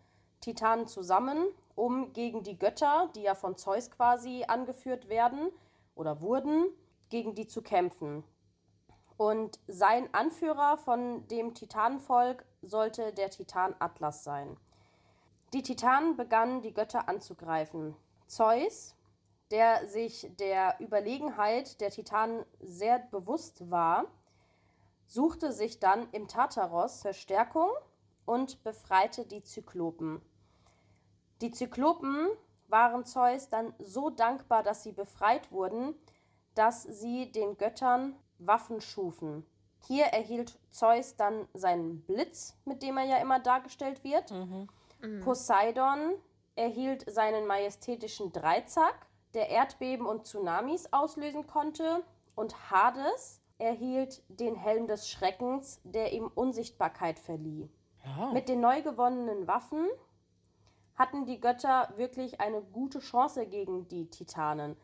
Titanen 0.40 0.86
zusammen, 0.86 1.46
um 1.74 2.12
gegen 2.12 2.42
die 2.42 2.58
Götter, 2.58 3.10
die 3.14 3.22
ja 3.22 3.34
von 3.34 3.56
Zeus 3.56 3.90
quasi 3.90 4.44
angeführt 4.46 5.08
werden 5.08 5.50
oder 5.94 6.20
wurden, 6.20 6.66
gegen 7.08 7.34
die 7.34 7.46
zu 7.46 7.62
kämpfen. 7.62 8.24
Und 9.16 9.60
sein 9.68 10.12
Anführer 10.12 10.76
von 10.76 11.26
dem 11.28 11.54
Titanenvolk 11.54 12.44
sollte 12.62 13.12
der 13.12 13.30
Titan 13.30 13.74
Atlas 13.78 14.24
sein. 14.24 14.56
Die 15.52 15.62
Titanen 15.62 16.16
begannen, 16.16 16.62
die 16.62 16.74
Götter 16.74 17.08
anzugreifen. 17.08 17.94
Zeus, 18.26 18.96
der 19.52 19.86
sich 19.86 20.28
der 20.38 20.80
Überlegenheit 20.80 21.80
der 21.80 21.90
Titanen 21.90 22.44
sehr 22.60 22.98
bewusst 22.98 23.70
war, 23.70 24.06
suchte 25.06 25.52
sich 25.52 25.80
dann 25.80 26.08
im 26.12 26.28
Tartaros 26.28 27.02
Verstärkung 27.02 27.68
und 28.24 28.62
befreite 28.64 29.24
die 29.24 29.42
Zyklopen. 29.42 30.20
Die 31.40 31.50
Zyklopen 31.50 32.28
waren 32.68 33.04
Zeus 33.04 33.48
dann 33.48 33.74
so 33.78 34.10
dankbar, 34.10 34.62
dass 34.62 34.82
sie 34.82 34.92
befreit 34.92 35.52
wurden, 35.52 35.94
dass 36.54 36.82
sie 36.82 37.30
den 37.30 37.56
Göttern 37.58 38.16
Waffen 38.38 38.80
schufen. 38.80 39.46
Hier 39.86 40.06
erhielt 40.06 40.58
Zeus 40.70 41.16
dann 41.16 41.46
seinen 41.52 42.02
Blitz, 42.02 42.56
mit 42.64 42.82
dem 42.82 42.96
er 42.96 43.04
ja 43.04 43.16
immer 43.18 43.38
dargestellt 43.38 44.02
wird. 44.02 44.30
Mhm. 44.30 44.68
Poseidon 45.20 46.14
erhielt 46.56 47.04
seinen 47.10 47.46
majestätischen 47.46 48.32
Dreizack, 48.32 49.06
der 49.34 49.50
Erdbeben 49.50 50.06
und 50.06 50.26
Tsunamis 50.26 50.92
auslösen 50.92 51.46
konnte. 51.46 52.02
Und 52.34 52.70
Hades 52.70 53.40
erhielt 53.64 54.22
den 54.28 54.54
Helm 54.54 54.86
des 54.86 55.08
Schreckens, 55.08 55.80
der 55.84 56.12
ihm 56.12 56.30
Unsichtbarkeit 56.34 57.18
verlieh. 57.18 57.68
Ja. 58.04 58.32
Mit 58.32 58.48
den 58.48 58.60
neu 58.60 58.82
gewonnenen 58.82 59.46
Waffen 59.46 59.88
hatten 60.94 61.24
die 61.26 61.40
Götter 61.40 61.92
wirklich 61.96 62.40
eine 62.40 62.60
gute 62.60 63.00
Chance 63.00 63.46
gegen 63.46 63.88
die 63.88 64.08
Titanen. 64.10 64.76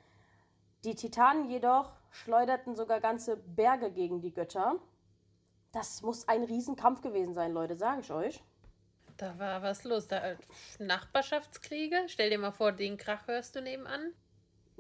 Die 0.85 0.94
Titanen 0.94 1.48
jedoch 1.50 1.92
schleuderten 2.11 2.74
sogar 2.74 3.00
ganze 3.00 3.37
Berge 3.37 3.92
gegen 3.92 4.20
die 4.20 4.33
Götter. 4.33 4.76
Das 5.72 6.02
muss 6.02 6.26
ein 6.26 6.42
Riesenkampf 6.42 7.02
gewesen 7.02 7.35
sein, 7.35 7.52
Leute, 7.52 7.76
sage 7.76 8.00
ich 8.00 8.11
euch. 8.11 8.42
Da 9.18 9.38
war 9.38 9.62
was 9.62 9.85
los. 9.85 10.09
Da, 10.09 10.37
Nachbarschaftskriege? 10.78 12.05
Stell 12.07 12.31
dir 12.31 12.38
mal 12.38 12.50
vor, 12.50 12.72
den 12.72 12.96
Krach 12.96 13.28
hörst 13.28 13.55
du 13.55 13.61
nebenan. 13.61 14.14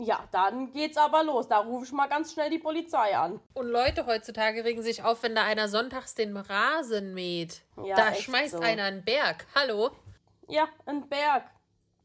Ja, 0.02 0.26
dann 0.32 0.72
geht's 0.72 0.96
aber 0.96 1.22
los. 1.22 1.46
Da 1.46 1.58
rufe 1.58 1.84
ich 1.84 1.92
mal 1.92 2.08
ganz 2.08 2.32
schnell 2.32 2.48
die 2.48 2.58
Polizei 2.58 3.16
an. 3.16 3.38
Und 3.52 3.68
Leute 3.68 4.06
heutzutage 4.06 4.64
regen 4.64 4.82
sich 4.82 5.04
auf, 5.04 5.22
wenn 5.22 5.34
da 5.34 5.44
einer 5.44 5.68
sonntags 5.68 6.14
den 6.14 6.36
Rasen 6.38 7.12
mäht. 7.12 7.60
Ja, 7.84 7.96
da 7.96 8.14
schmeißt 8.14 8.52
so. 8.52 8.60
einer 8.60 8.84
einen 8.84 9.04
Berg. 9.04 9.46
Hallo? 9.54 9.90
Ja, 10.48 10.68
ein 10.86 11.06
Berg. 11.08 11.44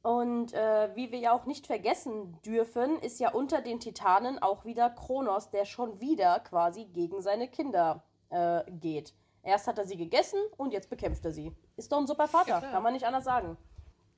Und 0.01 0.53
äh, 0.53 0.89
wie 0.93 1.11
wir 1.11 1.19
ja 1.19 1.31
auch 1.31 1.45
nicht 1.45 1.67
vergessen 1.67 2.37
dürfen, 2.45 2.99
ist 2.99 3.19
ja 3.19 3.31
unter 3.31 3.61
den 3.61 3.79
Titanen 3.79 4.39
auch 4.39 4.65
wieder 4.65 4.89
Kronos, 4.89 5.49
der 5.49 5.63
schon 5.63 5.99
wieder 6.01 6.41
quasi 6.41 6.85
gegen 6.85 7.21
seine 7.21 7.47
Kinder 7.47 8.03
äh, 8.29 8.69
geht. 8.71 9.13
Erst 9.41 9.67
hat 9.67 9.77
er 9.77 9.85
sie 9.85 9.95
gegessen 9.97 10.39
und 10.57 10.73
jetzt 10.73 10.89
bekämpft 10.89 11.23
er 11.23 11.31
sie. 11.31 11.55
Ist 11.77 11.91
doch 11.91 11.99
ein 11.99 12.07
super 12.07 12.27
Vater, 12.27 12.61
ja, 12.61 12.61
kann 12.61 12.83
man 12.83 12.93
nicht 12.93 13.05
anders 13.05 13.23
sagen. 13.23 13.57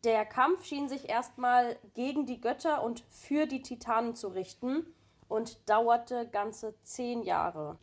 Der 0.04 0.26
Kampf 0.26 0.64
schien 0.66 0.90
sich 0.90 1.10
erstmal 1.10 1.78
gegen 1.94 2.26
die 2.26 2.40
Götter 2.40 2.84
und 2.84 3.04
für 3.10 3.48
die 3.48 3.62
Titanen 3.62 4.16
zu 4.16 4.30
richten 4.30 4.86
und 5.28 5.70
dauerte 5.70 6.28
ganze 6.28 6.80
zehn 6.84 7.24
Jahre. 7.24 7.78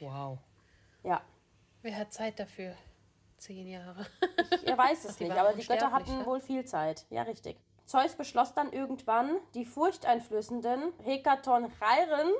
Wow. 0.00 0.38
Ja. 1.04 1.22
Wer 1.82 1.96
hat 1.96 2.12
Zeit 2.12 2.38
dafür? 2.38 2.74
Zehn 3.38 3.68
Jahre. 3.68 4.06
ich, 4.52 4.66
er 4.66 4.78
weiß 4.78 5.04
es 5.08 5.20
nicht, 5.20 5.32
aber 5.32 5.52
die 5.52 5.66
Götter 5.66 5.92
hatten 5.92 6.18
ne? 6.18 6.26
wohl 6.26 6.40
viel 6.40 6.64
Zeit. 6.64 7.06
Ja, 7.10 7.22
richtig. 7.22 7.56
Zeus 7.86 8.14
beschloss 8.14 8.54
dann 8.54 8.72
irgendwann, 8.72 9.36
die 9.54 9.64
furchteinflößenden 9.64 10.92
Hekatoncheiren, 11.02 12.30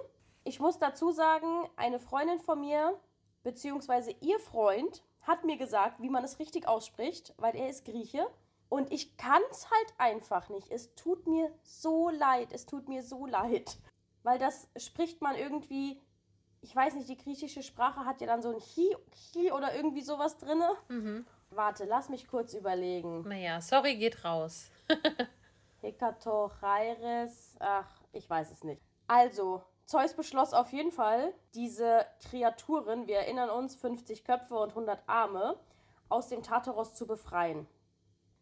ich 0.44 0.60
muss 0.60 0.78
dazu 0.78 1.10
sagen, 1.10 1.68
eine 1.76 1.98
Freundin 1.98 2.40
von 2.40 2.60
mir, 2.60 2.98
beziehungsweise 3.42 4.12
ihr 4.20 4.38
Freund, 4.38 5.02
hat 5.22 5.44
mir 5.44 5.56
gesagt, 5.56 6.00
wie 6.00 6.08
man 6.08 6.24
es 6.24 6.38
richtig 6.38 6.66
ausspricht, 6.66 7.34
weil 7.36 7.54
er 7.54 7.68
ist 7.68 7.84
Grieche. 7.84 8.26
Und 8.72 8.90
ich 8.90 9.18
kann 9.18 9.42
es 9.50 9.70
halt 9.70 9.94
einfach 9.98 10.48
nicht. 10.48 10.70
Es 10.70 10.94
tut 10.94 11.26
mir 11.26 11.52
so 11.62 12.08
leid. 12.08 12.52
Es 12.52 12.64
tut 12.64 12.88
mir 12.88 13.02
so 13.02 13.26
leid. 13.26 13.76
Weil 14.22 14.38
das 14.38 14.66
spricht 14.76 15.20
man 15.20 15.36
irgendwie 15.36 16.00
ich 16.62 16.74
weiß 16.74 16.94
nicht, 16.94 17.08
die 17.08 17.16
griechische 17.16 17.62
Sprache 17.62 18.06
hat 18.06 18.20
ja 18.20 18.28
dann 18.28 18.40
so 18.40 18.50
ein 18.50 18.60
Chi, 18.60 18.96
Chi 19.10 19.50
oder 19.50 19.74
irgendwie 19.74 20.00
sowas 20.00 20.38
drin. 20.38 20.62
Mhm. 20.88 21.26
Warte, 21.50 21.84
lass 21.84 22.08
mich 22.08 22.28
kurz 22.28 22.54
überlegen. 22.54 23.22
Naja, 23.28 23.60
sorry, 23.60 23.96
geht 23.96 24.24
raus. 24.24 24.70
Hekatochaires, 25.80 27.56
ach, 27.58 27.90
ich 28.12 28.30
weiß 28.30 28.52
es 28.52 28.62
nicht. 28.62 28.80
Also, 29.08 29.64
Zeus 29.86 30.14
beschloss 30.14 30.54
auf 30.54 30.72
jeden 30.72 30.92
Fall, 30.92 31.34
diese 31.54 32.06
Kreaturen, 32.30 33.08
wir 33.08 33.18
erinnern 33.18 33.50
uns, 33.50 33.74
50 33.74 34.24
Köpfe 34.24 34.54
und 34.54 34.70
100 34.70 35.02
Arme, 35.08 35.58
aus 36.08 36.28
dem 36.28 36.44
Tartaros 36.44 36.94
zu 36.94 37.08
befreien. 37.08 37.66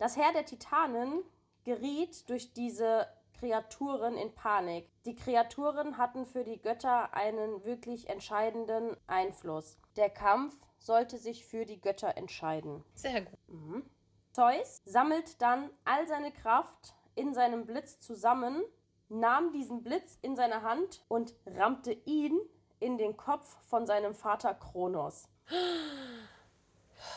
Das 0.01 0.17
Heer 0.17 0.33
der 0.33 0.47
Titanen 0.47 1.23
geriet 1.63 2.31
durch 2.31 2.55
diese 2.55 3.07
Kreaturen 3.39 4.17
in 4.17 4.35
Panik. 4.35 4.89
Die 5.05 5.15
Kreaturen 5.15 5.99
hatten 5.99 6.25
für 6.25 6.43
die 6.43 6.59
Götter 6.59 7.13
einen 7.13 7.63
wirklich 7.67 8.09
entscheidenden 8.09 8.97
Einfluss. 9.07 9.77
Der 9.97 10.09
Kampf 10.09 10.57
sollte 10.79 11.19
sich 11.19 11.45
für 11.45 11.67
die 11.67 11.83
Götter 11.83 12.17
entscheiden. 12.17 12.83
Sehr 12.95 13.21
gut. 13.21 13.39
Mhm. 13.49 13.91
Zeus 14.33 14.81
sammelt 14.87 15.43
dann 15.43 15.69
all 15.85 16.07
seine 16.07 16.33
Kraft 16.33 16.95
in 17.15 17.35
seinem 17.35 17.67
Blitz 17.67 18.01
zusammen, 18.01 18.63
nahm 19.11 19.53
diesen 19.53 19.83
Blitz 19.83 20.19
in 20.23 20.35
seine 20.35 20.63
Hand 20.63 21.05
und 21.09 21.35
rammte 21.45 21.93
ihn 21.93 22.41
in 22.79 22.97
den 22.97 23.19
Kopf 23.19 23.55
von 23.69 23.85
seinem 23.85 24.15
Vater 24.15 24.55
Kronos. 24.55 25.29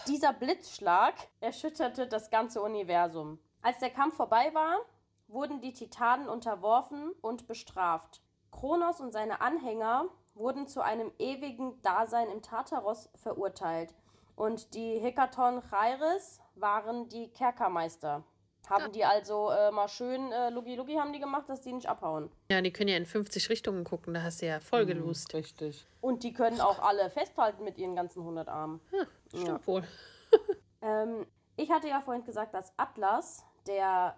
Dieser 0.07 0.33
Blitzschlag 0.33 1.13
erschütterte 1.39 2.07
das 2.07 2.29
ganze 2.29 2.61
Universum. 2.61 3.39
Als 3.61 3.79
der 3.79 3.89
Kampf 3.89 4.15
vorbei 4.15 4.53
war, 4.53 4.79
wurden 5.27 5.61
die 5.61 5.73
Titanen 5.73 6.27
unterworfen 6.27 7.11
und 7.21 7.47
bestraft. 7.47 8.21
Kronos 8.51 8.99
und 9.01 9.11
seine 9.11 9.41
Anhänger 9.41 10.05
wurden 10.35 10.67
zu 10.67 10.81
einem 10.81 11.11
ewigen 11.19 11.81
Dasein 11.81 12.29
im 12.29 12.41
Tartaros 12.41 13.09
verurteilt. 13.15 13.93
Und 14.35 14.73
die 14.73 14.99
Hekaton 14.99 15.61
Chairis 15.69 16.39
waren 16.55 17.07
die 17.09 17.29
Kerkermeister. 17.29 18.23
Haben 18.69 18.91
die 18.93 19.03
also 19.03 19.49
äh, 19.49 19.71
mal 19.71 19.89
schön 19.89 20.31
äh, 20.31 20.49
Lugi 20.49 20.75
Lugi 20.75 20.95
haben 20.95 21.11
die 21.11 21.19
gemacht, 21.19 21.49
dass 21.49 21.61
die 21.61 21.73
nicht 21.73 21.87
abhauen. 21.87 22.29
Ja, 22.49 22.61
die 22.61 22.71
können 22.71 22.89
ja 22.89 22.97
in 22.97 23.05
50 23.05 23.49
Richtungen 23.49 23.83
gucken, 23.83 24.13
da 24.13 24.23
hast 24.23 24.41
du 24.41 24.45
ja 24.45 24.59
voll 24.59 24.83
mhm, 24.83 24.87
gelust. 24.87 25.33
Mhm, 25.33 25.39
richtig. 25.39 25.85
Und 26.01 26.23
die 26.23 26.33
können 26.33 26.61
auch 26.61 26.79
alle 26.79 27.09
festhalten 27.09 27.63
mit 27.63 27.77
ihren 27.77 27.95
ganzen 27.95 28.19
100 28.21 28.47
Armen. 28.47 28.79
Ja, 28.91 29.05
stimmt 29.27 29.47
ja. 29.47 29.67
wohl. 29.67 29.83
ähm, 30.81 31.25
ich 31.55 31.71
hatte 31.71 31.87
ja 31.87 32.01
vorhin 32.01 32.23
gesagt, 32.23 32.53
dass 32.53 32.73
Atlas 32.77 33.43
der 33.67 34.17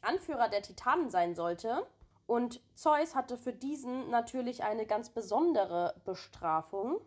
Anführer 0.00 0.48
der 0.48 0.62
Titanen 0.62 1.10
sein 1.10 1.34
sollte. 1.34 1.86
Und 2.26 2.60
Zeus 2.74 3.14
hatte 3.14 3.36
für 3.36 3.52
diesen 3.52 4.10
natürlich 4.10 4.62
eine 4.62 4.86
ganz 4.86 5.10
besondere 5.10 6.00
Bestrafung. 6.04 7.00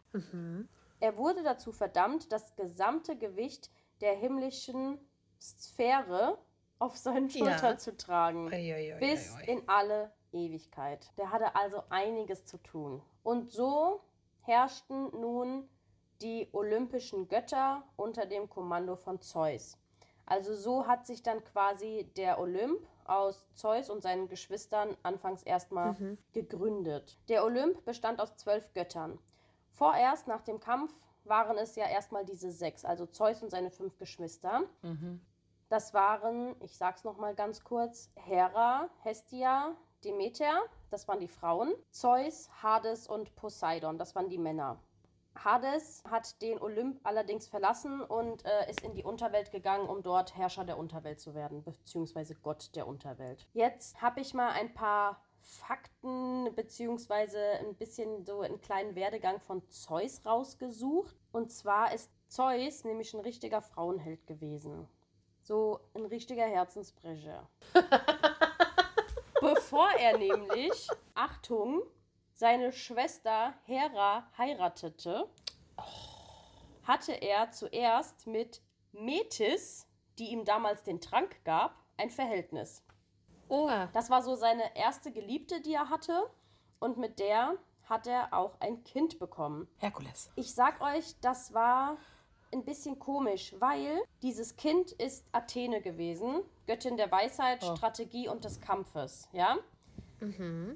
Er 0.99 1.17
wurde 1.17 1.41
dazu 1.41 1.71
verdammt, 1.71 2.31
das 2.31 2.55
gesamte 2.55 3.17
Gewicht 3.17 3.71
der 4.01 4.13
himmlischen 4.13 4.99
Sphäre 5.41 6.37
auf 6.79 6.97
seinen 6.97 7.29
Schultern 7.29 7.73
Ja. 7.73 7.77
zu 7.77 7.95
tragen. 7.95 8.47
Uiuiui, 8.47 8.99
Bis 8.99 9.33
ui. 9.35 9.45
in 9.45 9.67
alle 9.67 10.11
Ewigkeit. 10.31 11.11
Der 11.17 11.31
hatte 11.31 11.55
also 11.55 11.83
einiges 11.89 12.45
zu 12.45 12.57
tun. 12.57 13.01
Und 13.23 13.51
so 13.51 14.01
herrschten 14.41 15.09
nun 15.19 15.67
die 16.21 16.47
olympischen 16.53 17.27
Götter 17.27 17.83
unter 17.95 18.25
dem 18.25 18.49
Kommando 18.49 18.95
von 18.95 19.21
Zeus. 19.21 19.77
Also 20.25 20.55
so 20.55 20.88
hat 20.88 21.05
sich 21.05 21.21
dann 21.23 21.43
quasi 21.43 22.09
der 22.17 22.39
Olymp 22.39 22.88
aus 23.05 23.47
Zeus 23.53 23.89
und 23.89 24.01
seinen 24.01 24.27
Geschwistern 24.27 24.97
anfangs 25.03 25.43
erstmal 25.43 25.95
gegründet. 26.33 27.19
Der 27.29 27.43
Olymp 27.43 27.85
bestand 27.85 28.19
aus 28.19 28.35
zwölf 28.35 28.73
Göttern. 28.73 29.19
Vorerst 29.69 30.27
nach 30.27 30.41
dem 30.41 30.59
Kampf 30.59 30.91
waren 31.25 31.57
es 31.57 31.75
ja 31.75 31.88
erstmal 31.88 32.25
diese 32.25 32.51
sechs, 32.51 32.85
also 32.85 33.05
Zeus 33.05 33.43
und 33.43 33.49
seine 33.51 33.69
fünf 33.71 33.97
Geschwister. 33.97 34.63
Das 35.69 35.93
waren, 35.93 36.56
ich 36.62 36.78
sag's 36.78 37.04
noch 37.04 37.17
mal 37.17 37.34
ganz 37.34 37.63
kurz, 37.63 38.12
Hera, 38.15 38.89
Hestia, 39.01 39.75
Demeter, 40.04 40.62
das 40.91 41.08
waren 41.08 41.19
die 41.19 41.28
Frauen, 41.28 41.73
Zeus, 41.89 42.49
Hades 42.62 43.08
und 43.08 43.36
Poseidon, 43.36 43.97
das 43.97 44.15
waren 44.15 44.30
die 44.30 44.38
Männer. 44.38 44.80
Hades 45.36 46.04
hat 46.10 46.41
den 46.41 46.62
Olymp 46.62 46.99
allerdings 47.04 47.47
verlassen 47.47 48.01
und 48.01 48.45
äh, 48.45 48.69
ist 48.69 48.82
in 48.82 48.93
die 48.93 49.04
Unterwelt 49.04 49.51
gegangen, 49.51 49.89
um 49.89 50.01
dort 50.01 50.38
Herrscher 50.38 50.63
der 50.63 50.78
Unterwelt 50.78 51.19
zu 51.19 51.34
werden, 51.34 51.63
beziehungsweise 51.63 52.36
Gott 52.36 52.75
der 52.75 52.88
Unterwelt. 52.88 53.47
Jetzt 53.54 54.01
habe 54.01 54.21
ich 54.21 54.34
mal 54.34 54.51
ein 54.51 54.73
paar 54.73 55.21
Fakten, 55.41 56.54
beziehungsweise 56.56 57.39
ein 57.60 57.75
bisschen 57.75 58.25
so 58.25 58.41
einen 58.41 58.62
kleinen 58.62 58.95
Werdegang 58.95 59.39
von 59.39 59.67
Zeus 59.69 60.25
rausgesucht. 60.25 61.15
Und 61.32 61.51
zwar 61.51 61.93
ist 61.93 62.10
Zeus 62.28 62.84
nämlich 62.84 63.13
ein 63.13 63.19
richtiger 63.19 63.62
Frauenheld 63.62 64.25
gewesen. 64.25 64.88
So 65.45 65.79
ein 65.93 66.05
richtiger 66.05 66.47
Herzensbrecher. 66.47 67.47
Bevor 69.39 69.91
er 69.91 70.17
nämlich, 70.17 70.88
Achtung, 71.13 71.84
seine 72.34 72.71
Schwester 72.71 73.53
Hera 73.65 74.25
heiratete, 74.39 75.29
hatte 76.81 77.12
er 77.12 77.51
zuerst 77.51 78.25
mit 78.25 78.63
Metis, 78.91 79.88
die 80.17 80.31
ihm 80.31 80.45
damals 80.45 80.81
den 80.81 80.99
Trank 80.99 81.43
gab, 81.45 81.75
ein 81.95 82.10
Verhältnis. 82.10 82.84
Oha. 83.47 83.89
Das 83.93 84.10
war 84.10 84.23
so 84.23 84.34
seine 84.34 84.75
erste 84.75 85.12
Geliebte, 85.12 85.62
die 85.62 85.75
er 85.75 85.91
hatte. 85.91 86.27
Und 86.79 86.97
mit 86.97 87.19
der 87.19 87.55
hat 87.84 88.08
er 88.08 88.34
auch 88.34 88.60
ein 88.62 88.84
Kind 88.84 89.19
bekommen. 89.19 89.67
Herkules. 89.77 90.31
Ich 90.36 90.55
sag 90.55 90.81
euch, 90.81 91.19
das 91.21 91.53
war 91.53 91.97
ein 92.55 92.65
bisschen 92.65 92.97
komisch, 92.99 93.53
weil 93.59 94.01
dieses 94.21 94.55
Kind 94.55 94.91
ist 94.93 95.25
Athene 95.31 95.81
gewesen, 95.81 96.41
Göttin 96.65 96.97
der 96.97 97.11
Weisheit, 97.11 97.63
Strategie 97.77 98.27
und 98.27 98.43
des 98.45 98.59
Kampfes, 98.61 99.29
ja? 99.33 99.57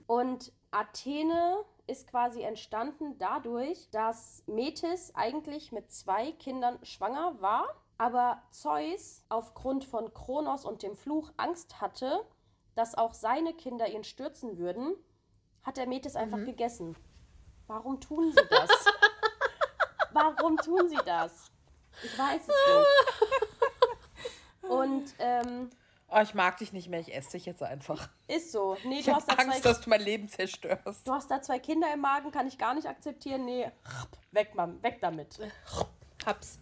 Und 0.08 0.52
Athene 0.72 1.64
ist 1.88 2.08
quasi 2.08 2.42
entstanden 2.44 3.18
dadurch, 3.18 3.90
dass 3.92 4.44
Metis 4.46 5.12
eigentlich 5.16 5.72
mit 5.72 5.92
zwei 5.92 6.32
Kindern 6.34 6.78
schwanger 6.84 7.42
war, 7.42 7.66
aber 7.98 8.44
Zeus 8.52 9.24
aufgrund 9.30 9.84
von 9.86 10.14
Kronos 10.14 10.66
und 10.66 10.84
dem 10.84 10.96
Fluch 10.96 11.32
Angst 11.38 11.82
hatte, 11.82 12.22
dass 12.76 12.96
auch 12.96 13.14
seine 13.14 13.54
Kinder 13.54 13.88
ihn 13.90 14.04
stürzen 14.04 14.58
würden, 14.58 14.96
hat 15.64 15.78
er 15.78 15.88
Metis 15.88 16.16
einfach 16.16 16.44
gegessen. 16.46 16.96
Warum 17.68 18.00
tun 18.00 18.32
sie 18.32 18.48
das? 18.50 18.70
Warum 20.14 20.58
tun 20.58 20.88
sie 20.90 21.00
das? 21.06 21.52
Ich 22.04 22.18
weiß 22.18 22.42
es 22.42 22.48
nicht. 22.48 24.70
Und 24.72 25.14
ähm, 25.20 25.70
Oh, 26.12 26.20
ich 26.24 26.34
mag 26.34 26.58
dich 26.58 26.74
nicht 26.74 26.90
mehr, 26.90 27.00
ich 27.00 27.14
esse 27.14 27.32
dich 27.32 27.46
jetzt 27.46 27.62
einfach. 27.62 28.10
ist 28.28 28.52
so. 28.52 28.76
Nee, 28.84 29.00
Ich 29.00 29.06
du 29.06 29.12
habe 29.14 29.22
hast, 29.22 29.32
da 29.32 29.36
Angst, 29.36 29.62
zwei, 29.62 29.70
dass 29.70 29.82
du 29.82 29.90
mein 29.92 30.02
Leben 30.02 30.28
zerstörst. 30.28 31.08
du 31.08 31.14
hast 31.14 31.30
da 31.30 31.40
zwei 31.42 31.60
Kinder 31.60 31.94
im 31.94 32.00
Magen, 32.02 32.32
kann 32.32 32.48
ich 32.48 32.58
gar 32.58 32.74
nicht 32.74 32.88
akzeptieren. 32.88 33.46
Nee, 33.46 33.72
weg, 34.32 34.56
Mann, 34.56 34.82
weg 34.82 34.98
damit. 35.02 35.38
Hab's. 36.26 36.58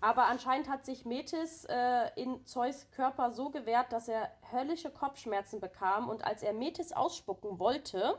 Aber 0.00 0.26
anscheinend 0.26 0.68
hat 0.68 0.84
sich 0.84 1.04
Metis 1.04 1.64
äh, 1.66 2.10
in 2.16 2.44
Zeus 2.46 2.90
Körper 2.90 3.30
so 3.30 3.50
gewehrt, 3.50 3.92
dass 3.92 4.08
er 4.08 4.30
höllische 4.50 4.90
Kopfschmerzen 4.90 5.60
bekam. 5.60 6.08
Und 6.08 6.24
als 6.24 6.42
er 6.42 6.54
Metis 6.54 6.92
ausspucken 6.92 7.58
wollte, 7.58 8.18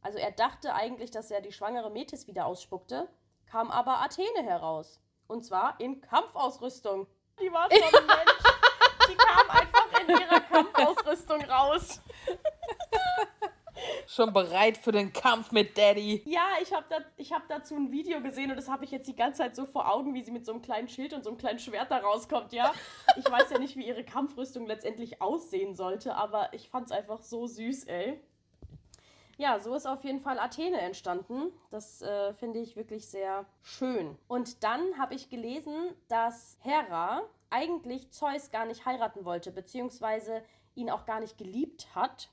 also 0.00 0.16
er 0.16 0.30
dachte 0.30 0.74
eigentlich, 0.74 1.10
dass 1.10 1.30
er 1.30 1.40
die 1.40 1.52
schwangere 1.52 1.90
Metis 1.90 2.28
wieder 2.28 2.46
ausspuckte, 2.46 3.08
kam 3.50 3.70
aber 3.70 4.00
Athene 4.00 4.42
heraus. 4.42 5.00
Und 5.26 5.44
zwar 5.44 5.78
in 5.80 6.00
Kampfausrüstung. 6.00 7.06
Die 7.40 7.52
war 7.52 7.68
schon 7.70 7.82
ein 7.82 8.06
Mensch. 8.06 8.38
Die 9.08 9.14
kam 9.14 9.50
einfach 9.50 10.00
in 10.00 10.08
ihrer 10.08 10.40
Kampfausrüstung 10.40 11.42
raus. 11.44 12.00
Schon 14.06 14.32
bereit 14.32 14.76
für 14.76 14.90
den 14.90 15.12
Kampf 15.12 15.52
mit 15.52 15.76
Daddy. 15.78 16.22
Ja, 16.26 16.46
ich 16.60 16.72
habe 16.72 16.86
da, 16.88 16.96
ich 17.16 17.32
hab 17.32 17.46
dazu 17.48 17.76
ein 17.76 17.92
Video 17.92 18.20
gesehen 18.20 18.50
und 18.50 18.56
das 18.56 18.68
habe 18.68 18.84
ich 18.84 18.90
jetzt 18.90 19.06
die 19.06 19.14
ganze 19.14 19.42
Zeit 19.42 19.54
so 19.54 19.66
vor 19.66 19.92
Augen, 19.92 20.14
wie 20.14 20.22
sie 20.22 20.32
mit 20.32 20.44
so 20.44 20.52
einem 20.52 20.62
kleinen 20.62 20.88
Schild 20.88 21.12
und 21.12 21.22
so 21.22 21.30
einem 21.30 21.38
kleinen 21.38 21.58
Schwert 21.58 21.90
da 21.90 21.98
rauskommt, 21.98 22.52
ja. 22.52 22.72
Ich 23.16 23.30
weiß 23.30 23.50
ja 23.50 23.58
nicht, 23.58 23.76
wie 23.76 23.86
ihre 23.86 24.04
Kampfrüstung 24.04 24.66
letztendlich 24.66 25.22
aussehen 25.22 25.74
sollte, 25.74 26.16
aber 26.16 26.52
ich 26.54 26.68
fand 26.68 26.86
es 26.86 26.92
einfach 26.92 27.22
so 27.22 27.46
süß, 27.46 27.84
ey. 27.84 28.20
Ja, 29.38 29.58
so 29.60 29.74
ist 29.74 29.86
auf 29.86 30.02
jeden 30.04 30.20
Fall 30.20 30.38
Athene 30.40 30.80
entstanden. 30.80 31.52
Das 31.70 32.02
äh, 32.02 32.34
finde 32.34 32.58
ich 32.58 32.74
wirklich 32.76 33.08
sehr 33.08 33.46
schön. 33.62 34.18
Und 34.26 34.64
dann 34.64 34.98
habe 34.98 35.14
ich 35.14 35.30
gelesen, 35.30 35.94
dass 36.08 36.58
Hera 36.60 37.22
eigentlich 37.48 38.10
Zeus 38.10 38.50
gar 38.50 38.66
nicht 38.66 38.84
heiraten 38.84 39.24
wollte, 39.24 39.52
beziehungsweise 39.52 40.42
ihn 40.74 40.90
auch 40.90 41.06
gar 41.06 41.20
nicht 41.20 41.38
geliebt 41.38 41.94
hat. 41.94 42.28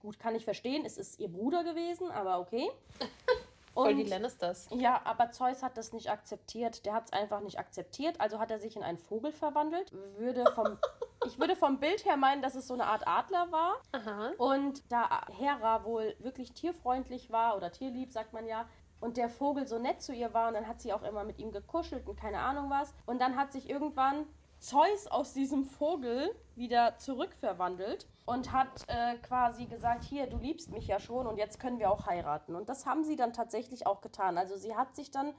Gut, 0.00 0.18
kann 0.18 0.34
ich 0.34 0.44
verstehen, 0.44 0.84
es 0.86 0.98
ist 0.98 1.20
ihr 1.20 1.28
Bruder 1.28 1.62
gewesen, 1.62 2.10
aber 2.10 2.40
okay. 2.40 2.68
Voll 3.74 3.94
die 3.94 4.04
Und- 4.04 4.08
Lannisters. 4.08 4.68
ja, 4.70 5.02
aber 5.04 5.30
Zeus 5.32 5.62
hat 5.62 5.76
das 5.76 5.92
nicht 5.92 6.10
akzeptiert. 6.10 6.86
Der 6.86 6.94
hat 6.94 7.04
es 7.06 7.12
einfach 7.12 7.40
nicht 7.40 7.58
akzeptiert. 7.58 8.18
Also 8.18 8.38
hat 8.38 8.50
er 8.50 8.58
sich 8.58 8.74
in 8.76 8.82
einen 8.82 8.96
Vogel 8.96 9.32
verwandelt. 9.32 9.92
Würde 10.16 10.50
vom, 10.54 10.78
ich 11.26 11.38
würde 11.38 11.56
vom 11.56 11.78
Bild 11.78 12.04
her 12.04 12.16
meinen, 12.16 12.42
dass 12.42 12.54
es 12.54 12.66
so 12.66 12.74
eine 12.74 12.86
Art 12.86 13.06
Adler 13.06 13.50
war. 13.50 13.74
Aha. 13.92 14.32
Und 14.38 14.90
da 14.90 15.26
Hera 15.28 15.84
wohl 15.84 16.14
wirklich 16.20 16.52
tierfreundlich 16.52 17.30
war 17.30 17.56
oder 17.56 17.70
tierlieb, 17.72 18.12
sagt 18.12 18.32
man 18.32 18.46
ja, 18.46 18.66
und 19.00 19.16
der 19.16 19.28
Vogel 19.28 19.66
so 19.66 19.78
nett 19.78 20.00
zu 20.02 20.12
ihr 20.12 20.32
war 20.32 20.48
und 20.48 20.54
dann 20.54 20.66
hat 20.66 20.80
sie 20.80 20.92
auch 20.92 21.02
immer 21.02 21.24
mit 21.24 21.38
ihm 21.38 21.52
gekuschelt 21.52 22.08
und 22.08 22.18
keine 22.18 22.40
Ahnung 22.40 22.70
was. 22.70 22.94
Und 23.04 23.20
dann 23.20 23.36
hat 23.36 23.52
sich 23.52 23.68
irgendwann 23.68 24.26
Zeus 24.58 25.06
aus 25.06 25.34
diesem 25.34 25.64
Vogel 25.64 26.34
wieder 26.54 26.96
zurückverwandelt 26.96 28.06
und 28.24 28.52
hat 28.52 28.84
äh, 28.88 29.16
quasi 29.18 29.66
gesagt, 29.66 30.02
hier, 30.04 30.26
du 30.26 30.38
liebst 30.38 30.70
mich 30.70 30.86
ja 30.86 30.98
schon 30.98 31.26
und 31.26 31.36
jetzt 31.36 31.60
können 31.60 31.78
wir 31.78 31.90
auch 31.90 32.06
heiraten. 32.06 32.56
Und 32.56 32.68
das 32.68 32.86
haben 32.86 33.04
sie 33.04 33.16
dann 33.16 33.32
tatsächlich 33.32 33.86
auch 33.86 34.00
getan. 34.00 34.38
Also 34.38 34.56
sie 34.56 34.74
hat 34.74 34.96
sich 34.96 35.10
dann 35.10 35.34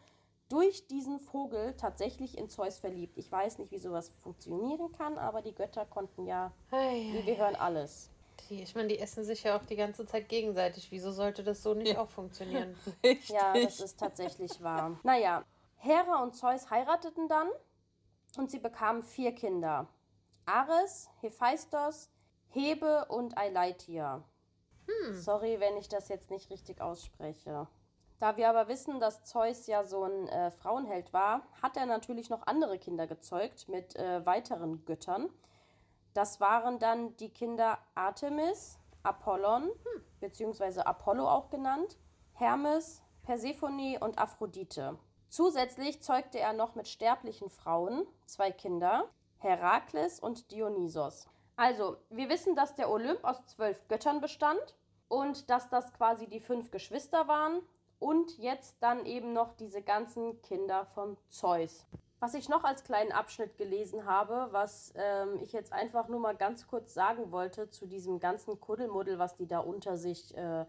durch 0.49 0.87
diesen 0.87 1.19
Vogel 1.19 1.75
tatsächlich 1.77 2.37
in 2.37 2.49
Zeus 2.49 2.79
verliebt. 2.79 3.17
Ich 3.17 3.31
weiß 3.31 3.57
nicht, 3.59 3.71
wie 3.71 3.77
sowas 3.77 4.09
funktionieren 4.21 4.91
kann, 4.93 5.17
aber 5.17 5.41
die 5.41 5.53
Götter 5.53 5.85
konnten 5.85 6.25
ja, 6.25 6.51
die 6.71 7.23
gehören 7.25 7.55
alles. 7.55 8.09
Die, 8.49 8.61
ich 8.61 8.75
meine, 8.75 8.87
die 8.87 8.99
essen 8.99 9.23
sich 9.23 9.43
ja 9.43 9.57
auch 9.57 9.65
die 9.65 9.75
ganze 9.75 10.05
Zeit 10.05 10.29
gegenseitig. 10.29 10.91
Wieso 10.91 11.11
sollte 11.11 11.43
das 11.43 11.63
so 11.63 11.73
nicht 11.73 11.97
auch 11.97 12.09
funktionieren? 12.09 12.75
Richtig. 13.03 13.29
Ja, 13.29 13.53
das 13.53 13.79
ist 13.79 13.99
tatsächlich 13.99 14.61
wahr. 14.61 14.99
Naja, 15.03 15.43
Hera 15.77 16.23
und 16.23 16.35
Zeus 16.35 16.69
heirateten 16.69 17.27
dann 17.27 17.49
und 18.37 18.51
sie 18.51 18.59
bekamen 18.59 19.03
vier 19.03 19.33
Kinder. 19.33 19.87
Ares, 20.45 21.09
Hephaistos, 21.19 22.09
Hebe 22.49 23.05
und 23.09 23.37
Eileithyia. 23.37 24.23
Sorry, 25.11 25.59
wenn 25.59 25.75
ich 25.75 25.89
das 25.89 26.07
jetzt 26.07 26.31
nicht 26.31 26.49
richtig 26.49 26.79
ausspreche. 26.79 27.67
Da 28.19 28.35
wir 28.35 28.49
aber 28.49 28.67
wissen, 28.67 28.99
dass 28.99 29.23
Zeus 29.23 29.67
ja 29.67 29.83
so 29.83 30.03
ein 30.03 30.27
äh, 30.27 30.49
Frauenheld 30.49 31.13
war, 31.13 31.43
hat 31.61 31.77
er 31.77 31.85
natürlich 31.85 32.29
noch 32.29 32.47
andere 32.47 32.79
Kinder 32.79 33.05
gezeugt 33.05 33.69
mit 33.69 33.95
äh, 33.95 34.25
weiteren 34.25 34.85
Göttern. 34.85 35.29
Das 36.15 36.39
waren 36.39 36.79
dann 36.79 37.15
die 37.17 37.29
Kinder 37.29 37.77
Artemis, 37.93 38.79
Apollon, 39.03 39.69
beziehungsweise 40.19 40.87
Apollo 40.87 41.29
auch 41.29 41.49
genannt, 41.51 41.97
Hermes, 42.33 43.03
Persephone 43.21 43.97
und 43.99 44.17
Aphrodite. 44.17 44.97
Zusätzlich 45.29 46.01
zeugte 46.01 46.39
er 46.39 46.53
noch 46.53 46.73
mit 46.73 46.87
sterblichen 46.87 47.49
Frauen 47.49 48.07
zwei 48.25 48.51
Kinder, 48.51 49.09
Herakles 49.37 50.19
und 50.19 50.51
Dionysos. 50.51 51.27
Also, 51.55 51.97
wir 52.09 52.29
wissen, 52.29 52.55
dass 52.55 52.73
der 52.73 52.89
Olymp 52.89 53.23
aus 53.23 53.45
zwölf 53.45 53.87
Göttern 53.87 54.21
bestand 54.21 54.75
und 55.07 55.49
dass 55.51 55.69
das 55.69 55.93
quasi 55.93 56.27
die 56.27 56.39
fünf 56.39 56.71
Geschwister 56.71 57.27
waren 57.27 57.61
und 57.99 58.37
jetzt 58.37 58.77
dann 58.81 59.05
eben 59.05 59.33
noch 59.33 59.53
diese 59.53 59.81
ganzen 59.81 60.41
Kinder 60.41 60.85
von 60.85 61.17
Zeus. 61.27 61.85
Was 62.19 62.33
ich 62.33 62.49
noch 62.49 62.63
als 62.63 62.83
kleinen 62.83 63.11
Abschnitt 63.11 63.57
gelesen 63.57 64.05
habe, 64.05 64.47
was 64.51 64.91
ähm, 64.95 65.37
ich 65.41 65.51
jetzt 65.53 65.71
einfach 65.71 66.07
nur 66.07 66.19
mal 66.19 66.35
ganz 66.35 66.65
kurz 66.65 66.93
sagen 66.93 67.31
wollte 67.31 67.69
zu 67.69 67.85
diesem 67.85 68.19
ganzen 68.19 68.59
Kuddelmuddel, 68.59 69.19
was 69.19 69.35
die 69.35 69.47
da 69.47 69.59
unter 69.59 69.97
sich 69.97 70.35
äh, 70.35 70.65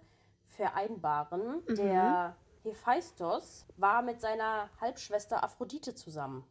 vereinbaren. 0.49 1.63
Der 1.69 2.37
Hephaistos 2.63 3.67
war 3.77 4.03
mit 4.03 4.21
seiner 4.21 4.69
Halbschwester 4.81 5.43
Aphrodite 5.43 5.95
zusammen. 5.95 6.45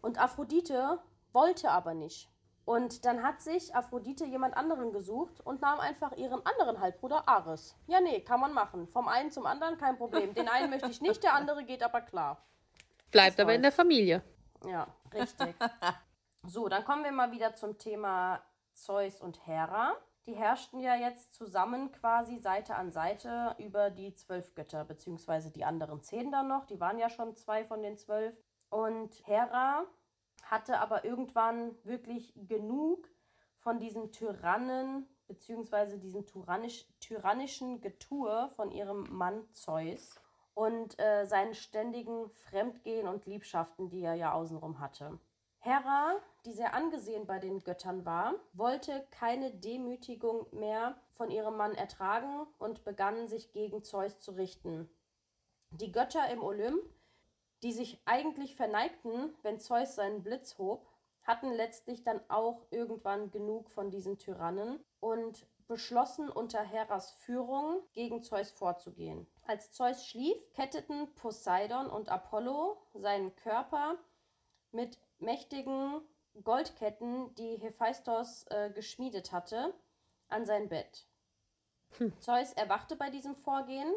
Und 0.00 0.18
Aphrodite 0.18 0.98
wollte 1.32 1.70
aber 1.70 1.92
nicht. 1.94 2.30
Und 2.70 3.04
dann 3.04 3.24
hat 3.24 3.42
sich 3.42 3.74
Aphrodite 3.74 4.24
jemand 4.24 4.56
anderen 4.56 4.92
gesucht 4.92 5.44
und 5.44 5.60
nahm 5.60 5.80
einfach 5.80 6.16
ihren 6.16 6.46
anderen 6.46 6.78
Halbbruder 6.78 7.26
Ares. 7.26 7.74
Ja, 7.88 8.00
nee, 8.00 8.20
kann 8.20 8.38
man 8.38 8.52
machen. 8.52 8.86
Vom 8.86 9.08
einen 9.08 9.32
zum 9.32 9.44
anderen 9.44 9.76
kein 9.76 9.96
Problem. 9.96 10.34
Den 10.34 10.48
einen 10.48 10.70
möchte 10.70 10.88
ich 10.88 11.00
nicht, 11.00 11.20
der 11.24 11.34
andere 11.34 11.64
geht 11.64 11.82
aber 11.82 12.00
klar. 12.00 12.40
Bleibt 13.10 13.40
aber 13.40 13.54
in 13.54 13.62
der 13.62 13.72
Familie. 13.72 14.22
Ja, 14.64 14.86
richtig. 15.12 15.56
So, 16.46 16.68
dann 16.68 16.84
kommen 16.84 17.04
wir 17.04 17.12
mal 17.12 17.32
wieder 17.32 17.54
zum 17.54 17.76
Thema 17.76 18.40
Zeus 18.72 19.20
und 19.20 19.46
Hera. 19.46 19.94
Die 20.26 20.32
herrschten 20.32 20.80
ja 20.80 20.94
jetzt 20.94 21.34
zusammen 21.34 21.92
quasi 21.92 22.38
Seite 22.38 22.76
an 22.76 22.92
Seite 22.92 23.56
über 23.58 23.90
die 23.90 24.14
zwölf 24.14 24.54
Götter, 24.54 24.84
beziehungsweise 24.86 25.50
die 25.50 25.64
anderen 25.64 26.02
zehn 26.02 26.32
dann 26.32 26.48
noch. 26.48 26.64
Die 26.64 26.80
waren 26.80 26.98
ja 26.98 27.10
schon 27.10 27.36
zwei 27.36 27.64
von 27.64 27.82
den 27.82 27.98
zwölf. 27.98 28.34
Und 28.70 29.10
Hera 29.26 29.84
hatte 30.50 30.80
aber 30.80 31.04
irgendwann 31.04 31.76
wirklich 31.84 32.32
genug 32.48 33.08
von 33.58 33.78
diesem 33.78 34.10
Tyrannen, 34.10 35.06
beziehungsweise 35.28 35.98
diesem 35.98 36.26
tyrannisch, 36.26 36.86
tyrannischen 37.00 37.80
Getue 37.80 38.50
von 38.56 38.72
ihrem 38.72 39.06
Mann 39.10 39.46
Zeus 39.52 40.16
und 40.54 40.98
äh, 40.98 41.24
seinen 41.26 41.54
ständigen 41.54 42.30
Fremdgehen 42.30 43.06
und 43.06 43.26
Liebschaften, 43.26 43.88
die 43.90 44.02
er 44.02 44.14
ja 44.14 44.32
außenrum 44.32 44.80
hatte. 44.80 45.20
Hera, 45.60 46.16
die 46.46 46.52
sehr 46.52 46.74
angesehen 46.74 47.26
bei 47.26 47.38
den 47.38 47.62
Göttern 47.62 48.06
war, 48.06 48.34
wollte 48.54 49.06
keine 49.10 49.52
Demütigung 49.52 50.46
mehr 50.52 50.96
von 51.12 51.30
ihrem 51.30 51.56
Mann 51.56 51.74
ertragen 51.74 52.46
und 52.58 52.82
begann 52.82 53.28
sich 53.28 53.52
gegen 53.52 53.82
Zeus 53.82 54.20
zu 54.20 54.32
richten. 54.32 54.88
Die 55.70 55.92
Götter 55.92 56.28
im 56.30 56.42
Olymp, 56.42 56.82
die 57.62 57.72
sich 57.72 58.00
eigentlich 58.04 58.56
verneigten, 58.56 59.34
wenn 59.42 59.58
Zeus 59.58 59.94
seinen 59.94 60.22
Blitz 60.22 60.58
hob, 60.58 60.86
hatten 61.22 61.52
letztlich 61.52 62.02
dann 62.02 62.20
auch 62.28 62.66
irgendwann 62.70 63.30
genug 63.30 63.70
von 63.70 63.90
diesen 63.90 64.18
Tyrannen 64.18 64.82
und 65.00 65.46
beschlossen 65.68 66.28
unter 66.28 66.62
Heras 66.62 67.12
Führung 67.12 67.82
gegen 67.92 68.22
Zeus 68.22 68.50
vorzugehen. 68.50 69.26
Als 69.46 69.70
Zeus 69.70 70.04
schlief, 70.04 70.36
ketteten 70.54 71.14
Poseidon 71.14 71.88
und 71.88 72.08
Apollo 72.08 72.76
seinen 72.94 73.36
Körper 73.36 73.96
mit 74.72 74.98
mächtigen 75.18 76.00
Goldketten, 76.42 77.34
die 77.36 77.56
Hephaistos 77.58 78.46
äh, 78.48 78.70
geschmiedet 78.70 79.30
hatte, 79.30 79.74
an 80.28 80.46
sein 80.46 80.68
Bett. 80.68 81.06
Zeus 82.20 82.52
erwachte 82.54 82.96
bei 82.96 83.10
diesem 83.10 83.36
Vorgehen, 83.36 83.92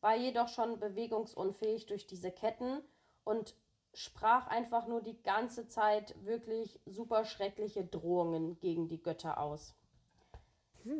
war 0.00 0.16
jedoch 0.16 0.48
schon 0.48 0.78
bewegungsunfähig 0.78 1.86
durch 1.86 2.06
diese 2.06 2.30
Ketten 2.30 2.82
und 3.24 3.54
sprach 3.92 4.46
einfach 4.46 4.86
nur 4.86 5.02
die 5.02 5.20
ganze 5.22 5.66
Zeit 5.66 6.14
wirklich 6.24 6.80
super 6.86 7.24
schreckliche 7.24 7.84
Drohungen 7.84 8.58
gegen 8.60 8.88
die 8.88 9.02
Götter 9.02 9.38
aus. 9.38 9.74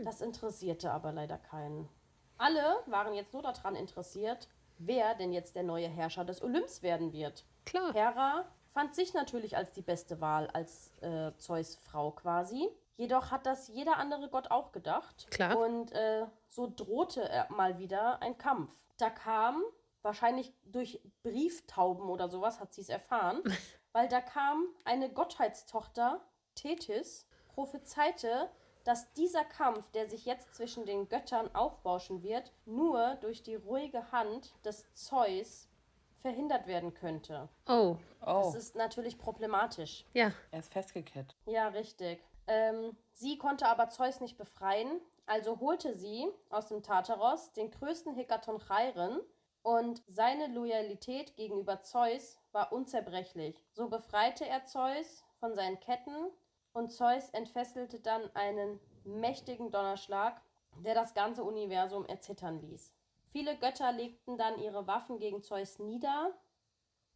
Das 0.05 0.21
interessierte 0.21 0.91
aber 0.91 1.13
leider 1.13 1.39
keinen. 1.39 1.89
Alle 2.37 2.63
waren 2.87 3.15
jetzt 3.15 3.33
nur 3.33 3.43
daran 3.43 3.77
interessiert, 3.77 4.49
wer 4.79 5.15
denn 5.15 5.33
jetzt 5.33 5.57
der 5.57 5.63
neue 5.63 5.89
Herrscher 5.89 6.25
des 6.25 6.43
Olymps 6.43 6.83
werden 6.83 7.13
wird. 7.13 7.45
Klar. 7.65 7.93
Hera 7.93 8.45
fand 8.71 8.95
sich 8.95 9.15
natürlich 9.15 9.57
als 9.57 9.73
die 9.73 9.83
beste 9.83 10.21
Wahl, 10.21 10.49
als 10.49 10.93
äh, 11.01 11.33
Zeus 11.39 11.77
Frau 11.77 12.13
quasi. 12.13 12.69
Jedoch 12.97 13.31
hat 13.31 13.47
das 13.47 13.69
jeder 13.69 13.97
andere 13.97 14.29
Gott 14.29 14.51
auch 14.51 14.73
gedacht. 14.73 15.27
Klar. 15.31 15.57
Und 15.59 15.93
äh, 15.93 16.27
so 16.49 16.71
drohte 16.75 17.27
er 17.29 17.51
mal 17.51 17.79
wieder 17.79 18.21
ein 18.23 18.37
Kampf. 18.37 18.73
Da 18.99 19.09
kam, 19.11 19.63
wahrscheinlich 20.03 20.53
durch 20.65 21.01
Brieftauben 21.23 22.09
oder 22.11 22.29
sowas 22.29 22.61
hat 22.61 22.75
sie 22.75 22.83
es 22.83 22.89
erfahren, 22.91 23.43
weil 23.93 24.09
da 24.09 24.21
kam 24.21 24.65
eine 24.85 25.11
Gottheitstochter, 25.11 26.21
Tethys, 26.55 27.27
prophezeite, 27.49 28.51
dass 28.85 29.13
dieser 29.15 29.45
Kampf, 29.45 29.91
der 29.93 30.09
sich 30.09 30.25
jetzt 30.25 30.55
zwischen 30.55 30.87
den 30.87 31.09
Göttern 31.09 31.55
aufbauschen 31.55 32.23
wird, 32.23 32.53
nur 32.65 33.17
durch 33.17 33.43
die 33.43 33.55
ruhige 33.55 34.11
Hand 34.13 34.53
des 34.65 34.91
Zeus 34.95 35.69
verhindert 36.17 36.67
werden 36.67 36.93
könnte. 36.95 37.49
Oh, 37.67 37.97
Oh, 38.23 38.43
Das 38.45 38.55
ist 38.55 38.77
natürlich 38.77 39.17
problematisch. 39.19 40.05
ja. 40.13 40.33
er 40.51 40.59
ist 40.59 40.71
festgekettet. 40.73 41.35
Ja, 41.47 41.69
richtig. 41.69 42.23
Ähm, 42.51 42.97
sie 43.13 43.39
konnte 43.39 43.69
aber 43.69 43.91
Zeus 43.91 44.19
nicht 44.21 44.37
befreien, 44.37 45.01
also 45.25 45.61
holte 45.61 45.95
sie 45.95 46.27
aus 46.49 46.67
dem 46.67 46.83
Tartaros 46.83 47.53
den 47.53 47.71
größten 47.71 48.13
Hekatoncheiren 48.13 49.21
und 49.63 50.03
seine 50.09 50.49
Loyalität 50.49 51.37
gegenüber 51.37 51.83
Zeus 51.83 52.41
war 52.51 52.73
unzerbrechlich. 52.73 53.65
So 53.71 53.89
befreite 53.89 54.49
er 54.49 54.65
Zeus 54.65 55.23
von 55.39 55.55
seinen 55.55 55.79
Ketten 55.79 56.33
und 56.73 56.91
Zeus 56.91 57.31
entfesselte 57.31 58.01
dann 58.01 58.29
einen 58.35 58.81
mächtigen 59.05 59.71
Donnerschlag, 59.71 60.43
der 60.85 60.97
das 60.97 61.15
ganze 61.15 61.45
Universum 61.45 62.05
erzittern 62.07 62.59
ließ. 62.59 62.93
Viele 63.29 63.57
Götter 63.59 63.93
legten 63.93 64.37
dann 64.37 64.59
ihre 64.59 64.89
Waffen 64.89 65.21
gegen 65.21 65.45
Zeus 65.45 65.79
nieder, 65.79 66.37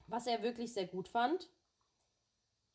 was 0.07 0.29
er 0.29 0.45
wirklich 0.45 0.73
sehr 0.73 0.87
gut 0.87 1.09
fand. 1.09 1.51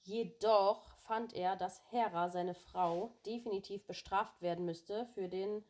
Jedoch 0.04 0.99
fand 1.10 1.34
er, 1.34 1.56
dass 1.56 1.82
Hera, 1.90 2.30
seine 2.30 2.54
Frau, 2.54 3.12
definitiv 3.26 3.84
bestraft 3.88 4.44
werden 4.44 4.64
müsste 4.64 5.08
für 5.08 5.28
den 5.28 5.66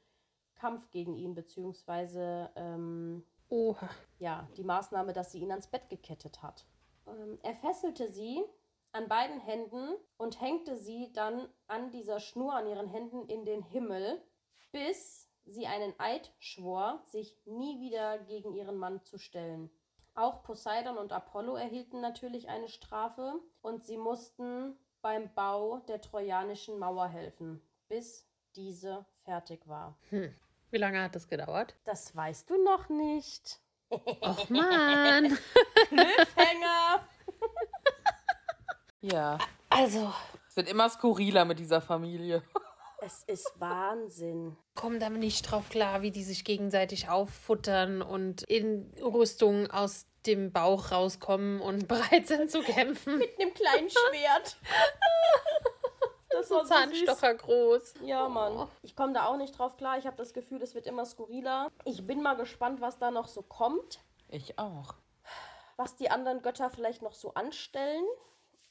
Kampf 0.56 0.91
gegen 0.91 1.15
ihn, 1.15 1.34
beziehungsweise 1.34 2.52
ähm, 2.58 3.25
Oha. 3.47 3.89
ja, 4.19 4.49
die 4.58 4.65
Maßnahme, 4.65 5.13
dass 5.13 5.32
sie 5.32 5.39
ihn 5.39 5.52
ans 5.52 5.67
Bett 5.67 5.89
gekettet 5.89 6.43
hat. 6.43 6.65
Ähm, 7.08 7.39
er 7.41 7.56
fesselte 7.56 8.12
sie 8.12 8.43
an 8.91 9.08
beiden 9.08 9.39
Händen 9.39 9.95
und 10.17 10.41
hängte 10.41 10.78
sie 10.78 11.13
dann 11.13 11.47
an 11.67 11.89
dieser 11.89 12.19
Schnur 12.19 12.54
an 12.54 12.67
ihren 12.67 12.88
Händen 12.88 13.25
in 13.30 13.45
den 13.45 13.63
Himmel, 13.63 14.21
bis 14.73 15.30
sie 15.45 15.67
einen 15.67 15.97
Eid 15.99 16.34
schwor, 16.39 17.02
sich 17.06 17.39
nie 17.45 17.80
wieder 17.80 18.19
gegen 18.19 18.54
ihren 18.54 18.75
Mann 18.75 19.06
zu 19.06 19.17
stellen. 19.17 19.69
Auch 20.15 20.43
Poseidon 20.43 20.97
und 20.97 21.13
Apollo 21.13 21.56
erhielten 21.56 22.02
natürlich 22.02 22.49
eine 22.49 22.67
Strafe 22.67 23.39
und 23.62 23.86
sie 23.86 23.97
mussten 23.97 24.78
beim 25.01 25.33
Bau 25.33 25.79
der 25.88 26.01
trojanischen 26.01 26.77
Mauer 26.79 27.07
helfen, 27.07 27.62
bis 27.88 28.25
diese 28.55 29.05
fertig 29.23 29.67
war. 29.67 29.97
Wie 30.12 30.77
lange 30.77 31.01
hat 31.01 31.15
das 31.15 31.27
gedauert? 31.27 31.75
Das 31.85 32.15
weißt 32.15 32.49
du 32.49 32.63
noch 32.63 32.89
nicht. 32.89 33.59
Och 33.89 34.49
Mann. 34.49 35.38
Cliffhanger! 35.88 37.07
Ja, 39.01 39.38
Also, 39.69 40.13
es 40.49 40.57
wird 40.57 40.69
immer 40.69 40.89
skurriler 40.89 41.45
mit 41.45 41.59
dieser 41.59 41.81
Familie. 41.81 42.43
Es 43.01 43.23
ist 43.23 43.53
Wahnsinn. 43.55 44.57
komm 44.75 44.99
da 44.99 45.09
nicht 45.09 45.43
drauf 45.43 45.69
klar, 45.69 46.01
wie 46.01 46.12
die 46.12 46.25
sich 46.25 46.43
gegenseitig 46.43 47.07
auffuttern 47.07 48.01
und 48.01 48.41
in 48.43 48.93
Rüstung 49.01 49.71
aus 49.71 50.05
dem 50.25 50.51
Bauch 50.51 50.91
rauskommen 50.91 51.62
und 51.62 51.88
bereit 51.88 52.27
sind 52.27 52.51
zu 52.51 52.62
kämpfen. 52.62 53.17
Mit 53.17 53.39
einem 53.39 53.53
kleinen 53.53 53.89
Schwert. 53.89 54.58
Das 56.32 56.51
war 56.51 56.60
so 56.60 56.65
süß. 56.65 56.69
Zahnstocher 56.69 57.34
groß. 57.34 57.93
Ja, 58.03 58.29
Mann. 58.29 58.67
Ich 58.84 58.95
komme 58.95 59.13
da 59.13 59.25
auch 59.25 59.36
nicht 59.36 59.58
drauf 59.58 59.77
klar. 59.77 59.97
Ich 59.97 60.05
habe 60.05 60.15
das 60.15 60.32
Gefühl, 60.32 60.62
es 60.62 60.75
wird 60.75 60.86
immer 60.86 61.03
skurriler. 61.05 61.71
Ich 61.86 62.05
bin 62.05 62.21
mal 62.21 62.36
gespannt, 62.36 62.82
was 62.82 62.99
da 62.99 63.10
noch 63.10 63.27
so 63.27 63.41
kommt. 63.41 63.99
Ich 64.29 64.60
auch. 64.60 64.93
Was 65.75 65.95
die 65.95 66.12
anderen 66.12 66.43
Götter 66.43 66.69
vielleicht 66.69 67.01
noch 67.01 67.15
so 67.15 67.34
anstellen. 67.34 68.05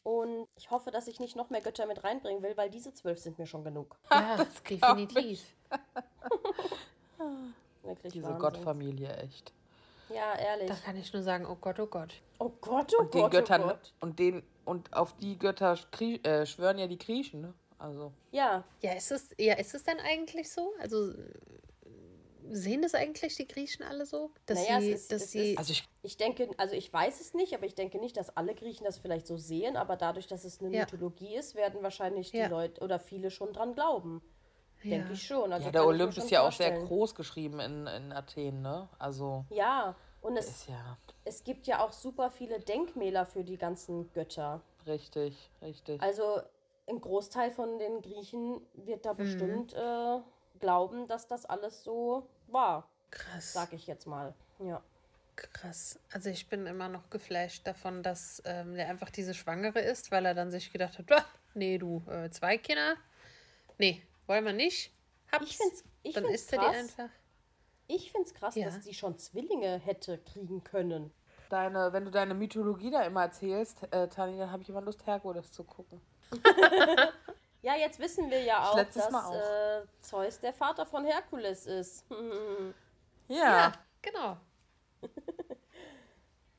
Und 0.04 0.46
ich 0.54 0.70
hoffe, 0.70 0.92
dass 0.92 1.08
ich 1.08 1.18
nicht 1.18 1.34
noch 1.34 1.50
mehr 1.50 1.60
Götter 1.60 1.86
mit 1.86 2.04
reinbringen 2.04 2.42
will, 2.44 2.56
weil 2.56 2.70
diese 2.70 2.94
zwölf 2.94 3.18
sind 3.18 3.38
mir 3.38 3.46
schon 3.46 3.64
genug. 3.64 3.96
Ja, 4.10 4.36
definitiv. 4.70 5.42
Wirklich 7.82 8.12
Diese 8.12 8.26
Wahnsinn. 8.26 8.40
Gottfamilie, 8.40 9.16
echt. 9.16 9.52
Ja, 10.14 10.36
ehrlich. 10.38 10.68
Da 10.68 10.74
kann 10.74 10.96
ich 10.96 11.12
nur 11.12 11.22
sagen, 11.22 11.46
oh 11.46 11.56
Gott, 11.60 11.78
oh 11.80 11.86
Gott. 11.86 12.14
Oh 12.38 12.50
Gott, 12.60 12.92
oh 12.96 13.02
Und 13.02 13.14
den 13.14 13.22
Gott, 13.22 13.30
Göttern, 13.32 13.62
oh 13.64 13.66
Gott. 13.68 13.92
und 14.00 14.18
den, 14.18 14.42
und 14.64 14.92
auf 14.94 15.16
die 15.16 15.38
Götter 15.38 15.76
äh, 16.00 16.46
schwören 16.46 16.78
ja 16.78 16.86
die 16.86 16.98
Griechen, 16.98 17.40
ne? 17.40 17.54
Also, 17.78 18.12
Ja, 18.32 18.64
Ja, 18.80 18.92
ist 18.94 19.10
es, 19.12 19.30
ja, 19.38 19.54
ist 19.54 19.74
es 19.74 19.84
denn 19.84 19.98
eigentlich 20.00 20.50
so? 20.50 20.72
Also 20.80 21.12
sehen 22.50 22.80
das 22.82 22.94
eigentlich 22.94 23.36
die 23.36 23.46
Griechen 23.46 23.84
alle 23.84 24.06
so? 24.06 24.30
Dass 24.46 24.58
Naja, 24.58 24.80
sie, 24.80 24.92
es 24.92 25.00
ist- 25.02 25.12
dass 25.12 25.22
es 25.22 25.30
sie. 25.32 25.52
ist- 25.52 25.58
also 25.58 25.72
ich, 25.72 25.84
ich 26.02 26.16
denke, 26.16 26.48
also 26.56 26.74
ich 26.74 26.90
weiß 26.92 27.20
es 27.20 27.34
nicht, 27.34 27.54
aber 27.54 27.66
ich 27.66 27.74
denke 27.74 27.98
nicht, 27.98 28.16
dass 28.16 28.34
alle 28.36 28.54
Griechen 28.54 28.84
das 28.84 28.98
vielleicht 28.98 29.26
so 29.26 29.36
sehen, 29.36 29.76
aber 29.76 29.96
dadurch, 29.96 30.26
dass 30.26 30.44
es 30.44 30.60
eine 30.60 30.70
Ja. 30.74 30.80
Mythologie 30.84 31.36
ist, 31.36 31.54
werden 31.54 31.82
wahrscheinlich 31.82 32.30
die 32.30 32.38
Ja. 32.38 32.48
Leute 32.48 32.80
oder 32.82 32.98
viele 32.98 33.30
schon 33.30 33.52
dran 33.52 33.74
glauben. 33.74 34.22
Ja. 34.82 34.98
Denke 34.98 35.12
ich 35.12 35.26
schon. 35.26 35.52
Also 35.52 35.66
ja, 35.66 35.72
der 35.72 35.86
Olymp 35.86 36.14
schon 36.14 36.24
ist 36.24 36.30
ja 36.30 36.46
auch 36.46 36.52
sehr 36.52 36.70
groß 36.72 37.14
geschrieben 37.14 37.60
in, 37.60 37.86
in 37.86 38.12
Athen, 38.12 38.62
ne? 38.62 38.88
Also, 38.98 39.44
Ja, 39.50 39.94
Und 40.20 40.36
es, 40.36 40.48
Ist 40.48 40.68
ja 40.68 40.96
es 41.24 41.44
gibt 41.44 41.66
ja 41.66 41.84
auch 41.84 41.92
super 41.92 42.30
viele 42.30 42.58
Denkmäler 42.60 43.24
für 43.26 43.44
die 43.44 43.56
ganzen 43.58 44.12
Götter. 44.12 44.60
richtig, 44.86 45.50
richtig. 45.62 46.02
Also 46.02 46.40
ein 46.88 47.00
Großteil 47.00 47.50
von 47.50 47.78
den 47.78 48.00
Griechen 48.02 48.60
wird 48.74 49.04
da 49.04 49.12
bestimmt 49.12 49.74
äh, 49.74 50.18
glauben, 50.58 51.06
dass 51.06 51.26
das 51.28 51.44
alles 51.44 51.84
so 51.84 52.26
war, 52.46 52.88
Krass. 53.10 53.52
sag 53.52 53.72
ich 53.74 53.86
jetzt 53.86 54.06
mal. 54.06 54.34
Ja. 54.58 54.82
Krass. 55.36 56.00
Also 56.12 56.30
ich 56.30 56.48
bin 56.48 56.66
immer 56.66 56.88
noch 56.88 57.10
geflasht 57.10 57.64
davon, 57.66 58.02
dass 58.02 58.42
ähm, 58.44 58.74
der 58.74 58.88
einfach 58.88 59.10
diese 59.10 59.34
Schwangere 59.34 59.78
ist, 59.80 60.10
weil 60.10 60.26
er 60.26 60.34
dann 60.34 60.50
sich 60.50 60.72
gedacht 60.72 60.98
hat, 60.98 61.12
"Ah, 61.12 61.24
nee, 61.54 61.78
du, 61.78 62.02
äh, 62.08 62.28
zwei 62.30 62.58
Kinder? 62.58 62.96
Nee, 63.78 64.02
wollen 64.28 64.44
wir 64.44 64.52
nicht. 64.52 64.92
Hab's. 65.32 65.44
Ich 65.50 65.56
find's, 65.56 65.84
ich 66.02 66.14
dann 66.14 66.24
find's 66.24 66.42
isst 66.42 66.52
er 66.52 66.58
krass. 66.58 66.72
die 66.72 66.78
einfach. 66.78 67.10
Ich 67.86 68.12
find's 68.12 68.34
krass, 68.34 68.54
Ja. 68.54 68.66
dass 68.66 68.84
sie 68.84 68.94
schon 68.94 69.18
Zwillinge 69.18 69.78
hätte 69.78 70.18
kriegen 70.18 70.62
können. 70.62 71.12
Deine, 71.48 71.92
wenn 71.94 72.04
du 72.04 72.10
deine 72.10 72.34
Mythologie 72.34 72.90
da 72.90 73.02
immer 73.02 73.22
erzählst, 73.22 73.82
äh, 73.90 74.08
Tani, 74.08 74.36
dann 74.38 74.52
habe 74.52 74.62
ich 74.62 74.68
immer 74.68 74.82
Lust, 74.82 75.06
Herkules 75.06 75.50
zu 75.52 75.64
gucken. 75.64 76.00
Ja, 77.60 77.74
jetzt 77.74 77.98
wissen 77.98 78.30
wir 78.30 78.40
ja 78.44 78.70
auch, 78.70 78.76
dass 78.76 79.12
auch. 79.12 79.34
Äh, 79.34 79.82
Zeus 80.00 80.38
der 80.38 80.52
Vater 80.52 80.86
von 80.86 81.04
Herkules 81.04 81.66
ist. 81.66 82.06
Ja. 83.28 83.36
Ja, 83.36 83.72
genau. 84.00 84.36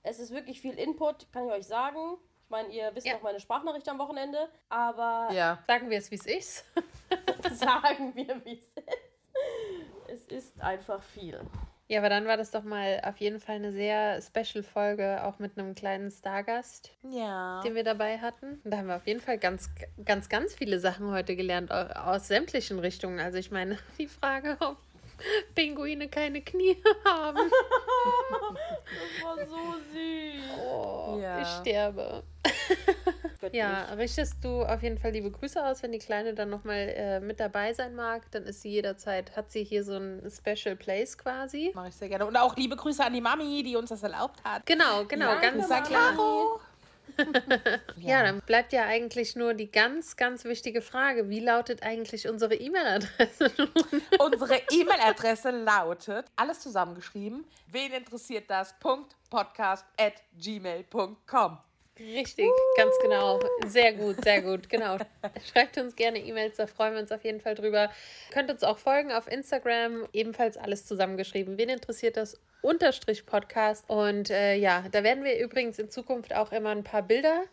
Es 0.03 0.19
ist 0.19 0.31
wirklich 0.31 0.61
viel 0.61 0.77
Input, 0.77 1.31
kann 1.31 1.45
ich 1.47 1.51
euch 1.53 1.67
sagen. 1.67 2.17
Ich 2.49 2.51
meine, 2.51 2.69
ihr 2.69 2.89
wisst 2.95 3.05
Ja. 3.05 3.13
noch 3.13 3.21
meine 3.21 3.39
Sprachnachricht 3.39 3.87
am 3.89 3.99
Wochenende, 3.99 4.49
aber 4.69 5.29
Ja. 5.31 5.59
Sagen 5.67 5.87
wir 5.91 5.99
es, 5.99 6.09
wie 6.09 6.15
es 6.15 6.25
ist. 6.25 6.65
sagen 7.53 8.11
wir, 8.15 8.43
wie 8.43 8.53
es 8.53 8.65
ist. 8.75 8.87
Es 10.07 10.25
ist 10.25 10.59
einfach 10.59 11.03
viel. 11.03 11.39
Ja, 11.87 11.99
aber 11.99 12.09
dann 12.09 12.25
war 12.25 12.37
das 12.37 12.49
doch 12.49 12.63
mal 12.63 13.01
auf 13.05 13.17
jeden 13.17 13.39
Fall 13.39 13.57
eine 13.57 13.71
sehr 13.71 14.19
Special-Folge, 14.19 15.23
auch 15.25 15.37
mit 15.37 15.59
einem 15.59 15.75
kleinen 15.75 16.09
Stargast, 16.09 16.89
Ja. 17.03 17.61
den 17.61 17.75
wir 17.75 17.83
dabei 17.83 18.17
hatten. 18.17 18.59
Und 18.63 18.71
da 18.71 18.77
haben 18.77 18.87
wir 18.87 18.95
auf 18.95 19.05
jeden 19.05 19.19
Fall 19.21 19.37
ganz, 19.37 19.69
ganz, 20.03 20.27
ganz 20.27 20.55
viele 20.55 20.79
Sachen 20.79 21.11
heute 21.11 21.35
gelernt, 21.35 21.71
au- 21.71 21.75
aus 22.13 22.27
sämtlichen 22.27 22.79
Richtungen. 22.79 23.19
Also 23.19 23.37
ich 23.37 23.51
meine, 23.51 23.77
die 23.99 24.07
Frage, 24.07 24.57
ob 24.59 24.77
Pinguine 25.55 26.07
keine 26.09 26.41
Knie 26.41 26.77
haben. 27.05 27.51
Das 29.17 29.23
war 29.23 29.37
so 29.47 29.55
süß. 29.93 30.59
Oh, 30.59 31.19
Ja. 31.21 31.41
ich 31.41 31.47
sterbe. 31.59 32.23
Ja, 33.51 33.85
richtest 33.97 34.43
du 34.43 34.63
auf 34.63 34.81
jeden 34.83 34.97
Fall 34.97 35.11
liebe 35.11 35.31
Grüße 35.31 35.63
aus, 35.65 35.81
wenn 35.81 35.91
die 35.91 35.99
Kleine 35.99 36.33
dann 36.33 36.49
nochmal 36.49 36.93
äh, 36.95 37.19
mit 37.19 37.39
dabei 37.39 37.73
sein 37.73 37.95
mag, 37.95 38.29
dann 38.31 38.43
ist 38.43 38.61
sie 38.61 38.69
jederzeit, 38.69 39.35
hat 39.35 39.51
sie 39.51 39.63
hier 39.63 39.83
so 39.83 39.93
ein 39.95 40.21
Special 40.29 40.75
Place 40.75 41.17
quasi. 41.17 41.71
Mache 41.73 41.87
ich 41.89 41.95
sehr 41.95 42.09
gerne. 42.09 42.25
Und 42.25 42.35
auch 42.37 42.55
liebe 42.57 42.75
Grüße 42.75 43.03
an 43.03 43.13
die 43.13 43.21
Mami, 43.21 43.63
die 43.63 43.75
uns 43.75 43.89
das 43.89 44.03
erlaubt 44.03 44.43
hat. 44.43 44.65
Genau, 44.65 45.05
genau, 45.05 45.27
Ja, 45.29 45.39
ganz 45.39 45.69
an 45.71 45.83
klar. 45.83 46.11
Caro. 46.11 46.59
Ja, 47.97 48.23
dann 48.23 48.41
bleibt 48.41 48.73
ja 48.73 48.85
eigentlich 48.85 49.35
nur 49.35 49.53
die 49.53 49.71
ganz, 49.71 50.15
ganz 50.15 50.45
wichtige 50.45 50.81
Frage, 50.81 51.29
wie 51.29 51.39
lautet 51.39 51.83
eigentlich 51.83 52.27
unsere 52.27 52.55
E-Mail-Adresse? 52.55 53.51
Unsere 54.19 54.61
E-Mail-Adresse 54.71 55.51
lautet, 55.51 56.25
alles 56.35 56.59
zusammengeschrieben, 56.61 57.45
wen 57.67 57.91
interessiert 57.91 58.49
das? 58.49 58.77
Punkt 58.79 59.15
Podcast 59.29 59.85
at 59.97 60.13
gmail.com. 60.37 61.57
Richtig, 61.99 62.49
ganz 62.77 62.93
genau. 63.01 63.39
Sehr 63.67 63.93
gut, 63.93 64.23
sehr 64.23 64.41
gut, 64.41 64.69
genau. 64.69 64.97
Schreibt 65.51 65.77
uns 65.77 65.95
gerne 65.95 66.19
E-Mails, 66.19 66.55
da 66.57 66.65
freuen 66.65 66.93
wir 66.93 67.01
uns 67.01 67.11
auf 67.11 67.23
jeden 67.25 67.41
Fall 67.41 67.55
drüber. 67.55 67.91
Könnt 68.31 68.49
uns 68.49 68.63
auch 68.63 68.77
folgen 68.77 69.11
auf 69.11 69.29
Instagram, 69.29 70.07
ebenfalls 70.13 70.57
alles 70.57 70.85
zusammengeschrieben. 70.85 71.57
Wen 71.57 71.69
interessiert 71.69 72.15
das? 72.15 72.39
Unterstrich 72.61 73.25
Podcast. 73.25 73.89
Und 73.89 74.29
äh, 74.29 74.55
ja, 74.55 74.85
da 74.91 75.03
werden 75.03 75.23
wir 75.23 75.39
übrigens 75.39 75.79
in 75.79 75.89
Zukunft 75.89 76.33
auch 76.33 76.51
immer 76.51 76.69
ein 76.69 76.83
paar 76.83 77.03
Bilder 77.03 77.43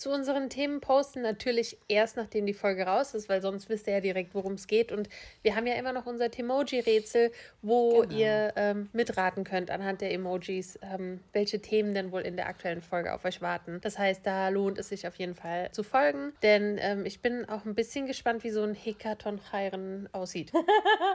zu 0.00 0.10
unseren 0.10 0.48
Themen 0.50 0.80
posten. 0.80 1.22
Natürlich 1.22 1.78
erst 1.88 2.16
nachdem 2.16 2.46
die 2.46 2.54
Folge 2.54 2.84
raus 2.84 3.14
ist, 3.14 3.28
weil 3.28 3.42
sonst 3.42 3.68
wisst 3.68 3.86
ihr 3.86 3.94
ja 3.94 4.00
direkt, 4.00 4.34
worum 4.34 4.54
es 4.54 4.66
geht. 4.66 4.90
Und 4.92 5.08
wir 5.42 5.54
haben 5.56 5.66
ja 5.66 5.74
immer 5.74 5.92
noch 5.92 6.06
unser 6.06 6.30
Temoji-Rätsel, 6.30 7.30
wo 7.62 8.02
ihr 8.04 8.52
ähm, 8.56 8.88
mitraten 8.92 9.44
könnt 9.44 9.70
anhand 9.70 10.00
der 10.00 10.12
Emojis, 10.12 10.78
ähm, 10.82 11.20
welche 11.32 11.60
Themen 11.60 11.94
denn 11.94 12.12
wohl 12.12 12.22
in 12.22 12.36
der 12.36 12.46
aktuellen 12.48 12.82
Folge 12.82 13.12
auf 13.14 13.24
euch 13.24 13.42
warten. 13.42 13.78
Das 13.82 13.98
heißt, 13.98 14.26
da 14.26 14.48
lohnt 14.48 14.78
es 14.78 14.88
sich 14.88 15.06
auf 15.06 15.16
jeden 15.16 15.34
Fall 15.34 15.70
zu 15.72 15.82
folgen, 15.82 16.32
denn 16.42 16.78
ähm, 16.80 17.04
ich 17.04 17.20
bin 17.20 17.48
auch 17.48 17.64
ein 17.64 17.74
bisschen 17.74 18.06
gespannt, 18.06 18.42
wie 18.44 18.50
so 18.50 18.62
ein 18.62 18.74
Hekaton-Chairen 18.74 20.08
aussieht. 20.12 20.52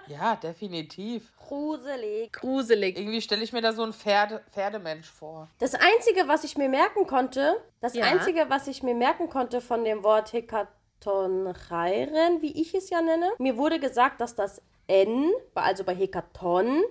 Ja, 0.08 0.36
definitiv. 0.36 1.32
Gruselig. 1.38 2.32
Gruselig. 2.34 2.98
Irgendwie 2.98 3.22
stelle 3.22 3.44
ich 3.44 3.54
mir 3.54 3.62
da 3.62 3.74
so 3.74 3.82
einen 3.84 3.94
Pferde, 3.94 4.42
Pferdemensch 4.52 5.10
vor. 5.10 5.50
Das 5.60 5.74
Einzige, 5.74 6.28
was 6.28 6.44
ich 6.44 6.58
mir 6.58 6.70
merken 6.70 7.08
konnte, 7.08 7.56
das 7.82 7.96
Ja. 7.96 8.06
Einzige, 8.06 8.46
was 8.50 8.68
ich 8.68 8.75
mir 8.84 8.96
merken 8.96 9.30
konnte 9.30 9.62
von 9.62 9.84
dem 9.84 10.04
Wort 10.04 10.34
Hekatoncheiren, 10.34 12.42
wie 12.42 12.60
ich 12.62 12.74
es 12.74 12.90
ja 12.90 13.02
nenne, 13.02 13.32
mir 13.38 13.58
wurde 13.58 13.80
gesagt, 13.80 14.22
dass 14.22 14.36
das 14.36 14.62
N, 14.88 15.32
also 15.54 15.84
bei 15.84 15.96
Hekaton, 15.96 16.84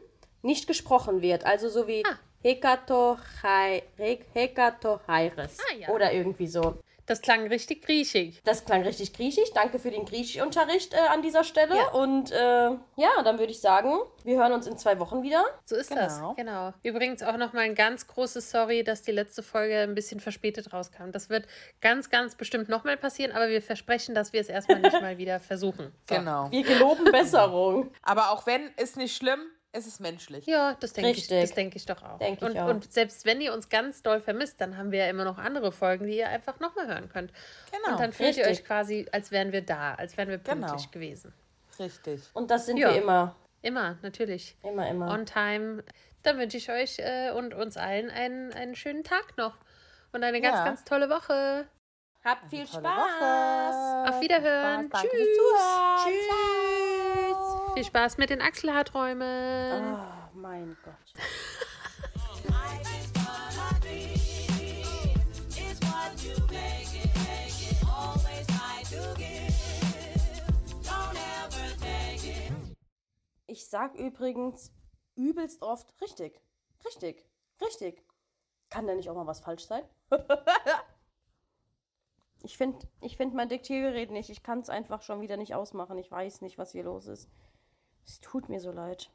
nicht 0.43 0.67
gesprochen 0.67 1.23
wird. 1.23 1.47
Also 1.47 1.69
so 1.69 1.87
wie 1.87 2.03
Ah. 2.05 2.19
Hekatochai- 2.45 3.83
Hek- 3.97 4.27
Hekatocheires 4.35 5.57
Ah, 5.59 5.75
ja. 5.79 5.89
oder 5.89 6.13
irgendwie 6.13 6.47
so. 6.47 6.77
Das 7.07 7.21
klang 7.21 7.47
richtig 7.49 7.83
griechisch. 7.85 8.41
Das 8.45 8.65
klang 8.65 8.83
richtig 8.83 9.13
griechisch. 9.13 9.53
Danke 9.55 9.79
für 9.79 9.91
den 9.91 10.05
Griechischunterricht 10.07 10.95
äh, 10.95 10.97
an 11.11 11.23
dieser 11.23 11.45
Stelle. 11.45 11.77
Ja. 11.77 11.89
Und 11.93 12.31
äh, 12.33 12.37
ja, 12.97 13.23
dann 13.23 13.39
würde 13.39 13.53
ich 13.53 13.61
sagen, 13.61 13.91
wir 14.25 14.39
hören 14.39 14.53
uns 14.53 14.67
in 14.67 14.79
zwei 14.79 14.99
Wochen 14.99 15.23
wieder. 15.23 15.45
So 15.65 15.77
ist 15.77 15.91
Genau. 15.91 16.01
das, 16.01 16.21
genau. 16.37 16.73
Übrigens 16.83 17.23
auch 17.23 17.37
nochmal 17.37 17.65
ein 17.65 17.75
ganz 17.75 18.07
großes 18.07 18.51
Sorry, 18.51 18.85
dass 18.85 19.03
die 19.03 19.13
letzte 19.13 19.43
Folge 19.43 19.79
ein 19.81 19.95
bisschen 19.95 20.21
verspätet 20.21 20.73
rauskam. 20.73 21.11
Das 21.13 21.29
wird 21.29 21.47
ganz, 21.81 22.09
ganz 22.11 22.35
bestimmt 22.37 22.69
nochmal 22.69 22.97
passieren, 22.97 23.33
aber 23.33 23.49
wir 23.49 23.61
versprechen, 23.63 24.15
dass 24.15 24.33
wir 24.33 24.41
es 24.41 24.49
erstmal 24.49 24.81
nicht 24.81 24.93
mal 25.03 25.19
wieder 25.19 25.41
versuchen. 25.41 25.93
So. 26.09 26.15
Genau. 26.17 26.51
Wir 26.51 26.63
geloben 26.63 27.05
Besserung. 27.13 27.91
Aber 28.03 28.31
auch 28.31 28.47
wenn, 28.47 28.69
ist 28.77 28.97
nicht 28.97 29.15
schlimm, 29.17 29.41
es 29.77 29.87
ist 29.87 30.01
menschlich. 30.01 30.47
Ja, 30.47 30.77
das 30.79 30.93
denke 30.93 31.11
ich, 31.11 31.27
das 31.27 31.53
denke 31.53 31.77
ich 31.77 31.85
doch 31.85 32.03
auch. 32.03 32.19
Denk 32.19 32.39
ich 32.41 32.49
und, 32.49 32.57
auch. 32.57 32.69
und 32.69 32.93
selbst 32.93 33.25
wenn 33.27 33.41
ihr 33.41 33.53
uns 33.53 33.69
ganz 33.69 34.03
doll 34.03 34.21
vermisst, 34.21 34.61
dann 34.61 34.77
haben 34.77 34.93
wir 34.93 35.01
ja 35.01 35.11
immer 35.11 35.25
noch 35.25 35.37
andere 35.37 35.73
Folgen, 35.73 36.07
die 36.07 36.17
ihr 36.17 36.29
einfach 36.29 36.61
nochmal 36.61 36.87
hören 36.87 37.09
könnt. 37.09 37.33
Genau. 37.73 37.93
Und 37.95 38.01
dann 38.01 38.13
fühlt 38.13 38.37
ihr 38.37 38.47
Richtig. 38.47 38.61
euch 38.61 38.65
quasi, 38.67 39.07
als 39.11 39.33
wären 39.33 39.51
wir 39.53 39.63
da, 39.63 39.95
als 39.95 40.17
wären 40.17 40.29
wir 40.29 40.39
Genau. 40.39 40.69
pünktlich 40.69 40.91
gewesen. 40.93 41.35
Richtig. 41.79 42.23
Und 42.35 42.51
das 42.51 42.67
sind 42.67 42.77
Ja. 42.77 42.95
wir 42.95 43.03
immer. 43.03 43.35
Immer, 43.63 43.99
natürlich. 44.03 44.57
Immer, 44.63 44.89
immer. 44.89 45.11
On 45.13 45.27
time. 45.27 45.83
Dann 46.23 46.39
wünsche 46.39 46.57
ich 46.57 46.71
euch 46.71 46.99
äh, 47.01 47.33
und 47.33 47.53
uns 47.53 47.77
allen 47.77 48.11
einen, 48.11 48.53
einen 48.53 48.77
schönen 48.77 49.03
Tag 49.03 49.37
noch. 49.37 49.57
Und 50.13 50.23
eine 50.23 50.41
ganz, 50.41 50.57
Ja. 50.59 50.65
ganz 50.65 50.85
tolle 50.85 51.11
Woche. 51.11 51.67
Habt 52.25 52.49
viel 52.49 52.67
Spaß. 52.67 52.83
Woche. 52.85 54.11
Auf 54.15 54.21
Wiederhören. 54.21 54.87
Spaß. 54.87 55.03
Danke 55.03 55.17
Tschüss. 55.17 55.37
Zuhören. 55.37 56.13
Tschüss. 56.13 56.74
Viel 57.75 57.85
Spaß 57.85 58.19
mit 58.19 58.31
den 58.31 58.41
Achselhaarträumen. 58.41 59.97
Oh 59.97 60.39
mein 60.39 60.77
Gott. 60.85 60.95
Ich 73.49 73.67
sag 73.67 73.97
übrigens 73.97 74.73
übelst 75.17 75.61
oft 75.63 76.01
richtig. 76.01 76.41
Richtig. 76.85 77.25
Richtig. 77.61 78.05
Kann 78.71 78.87
da 78.87 78.95
nicht 78.95 79.11
auch 79.11 79.17
mal 79.17 79.27
was 79.27 79.41
falsch 79.41 79.67
sein? 79.67 79.83
ich 82.45 82.57
finde 82.57 82.87
ich 83.01 83.17
find 83.17 83.35
mein 83.35 83.49
Diktiergerät 83.49 84.13
nicht. 84.13 84.31
Ich 84.31 84.45
kann 84.45 84.61
es 84.61 84.71
einfach 84.71 85.03
schon 85.03 85.21
wieder 85.21 85.37
nicht 85.37 85.57
ausmachen. 85.57 85.99
Ich 85.99 86.09
weiß 86.09 86.41
nicht, 86.41 86.57
was 86.57 86.71
hier 86.71 86.85
los 86.85 87.09
ist. 87.09 87.29
Es 88.07 88.21
tut 88.21 88.49
mir 88.49 88.61
so 88.61 88.71
leid. 88.71 89.11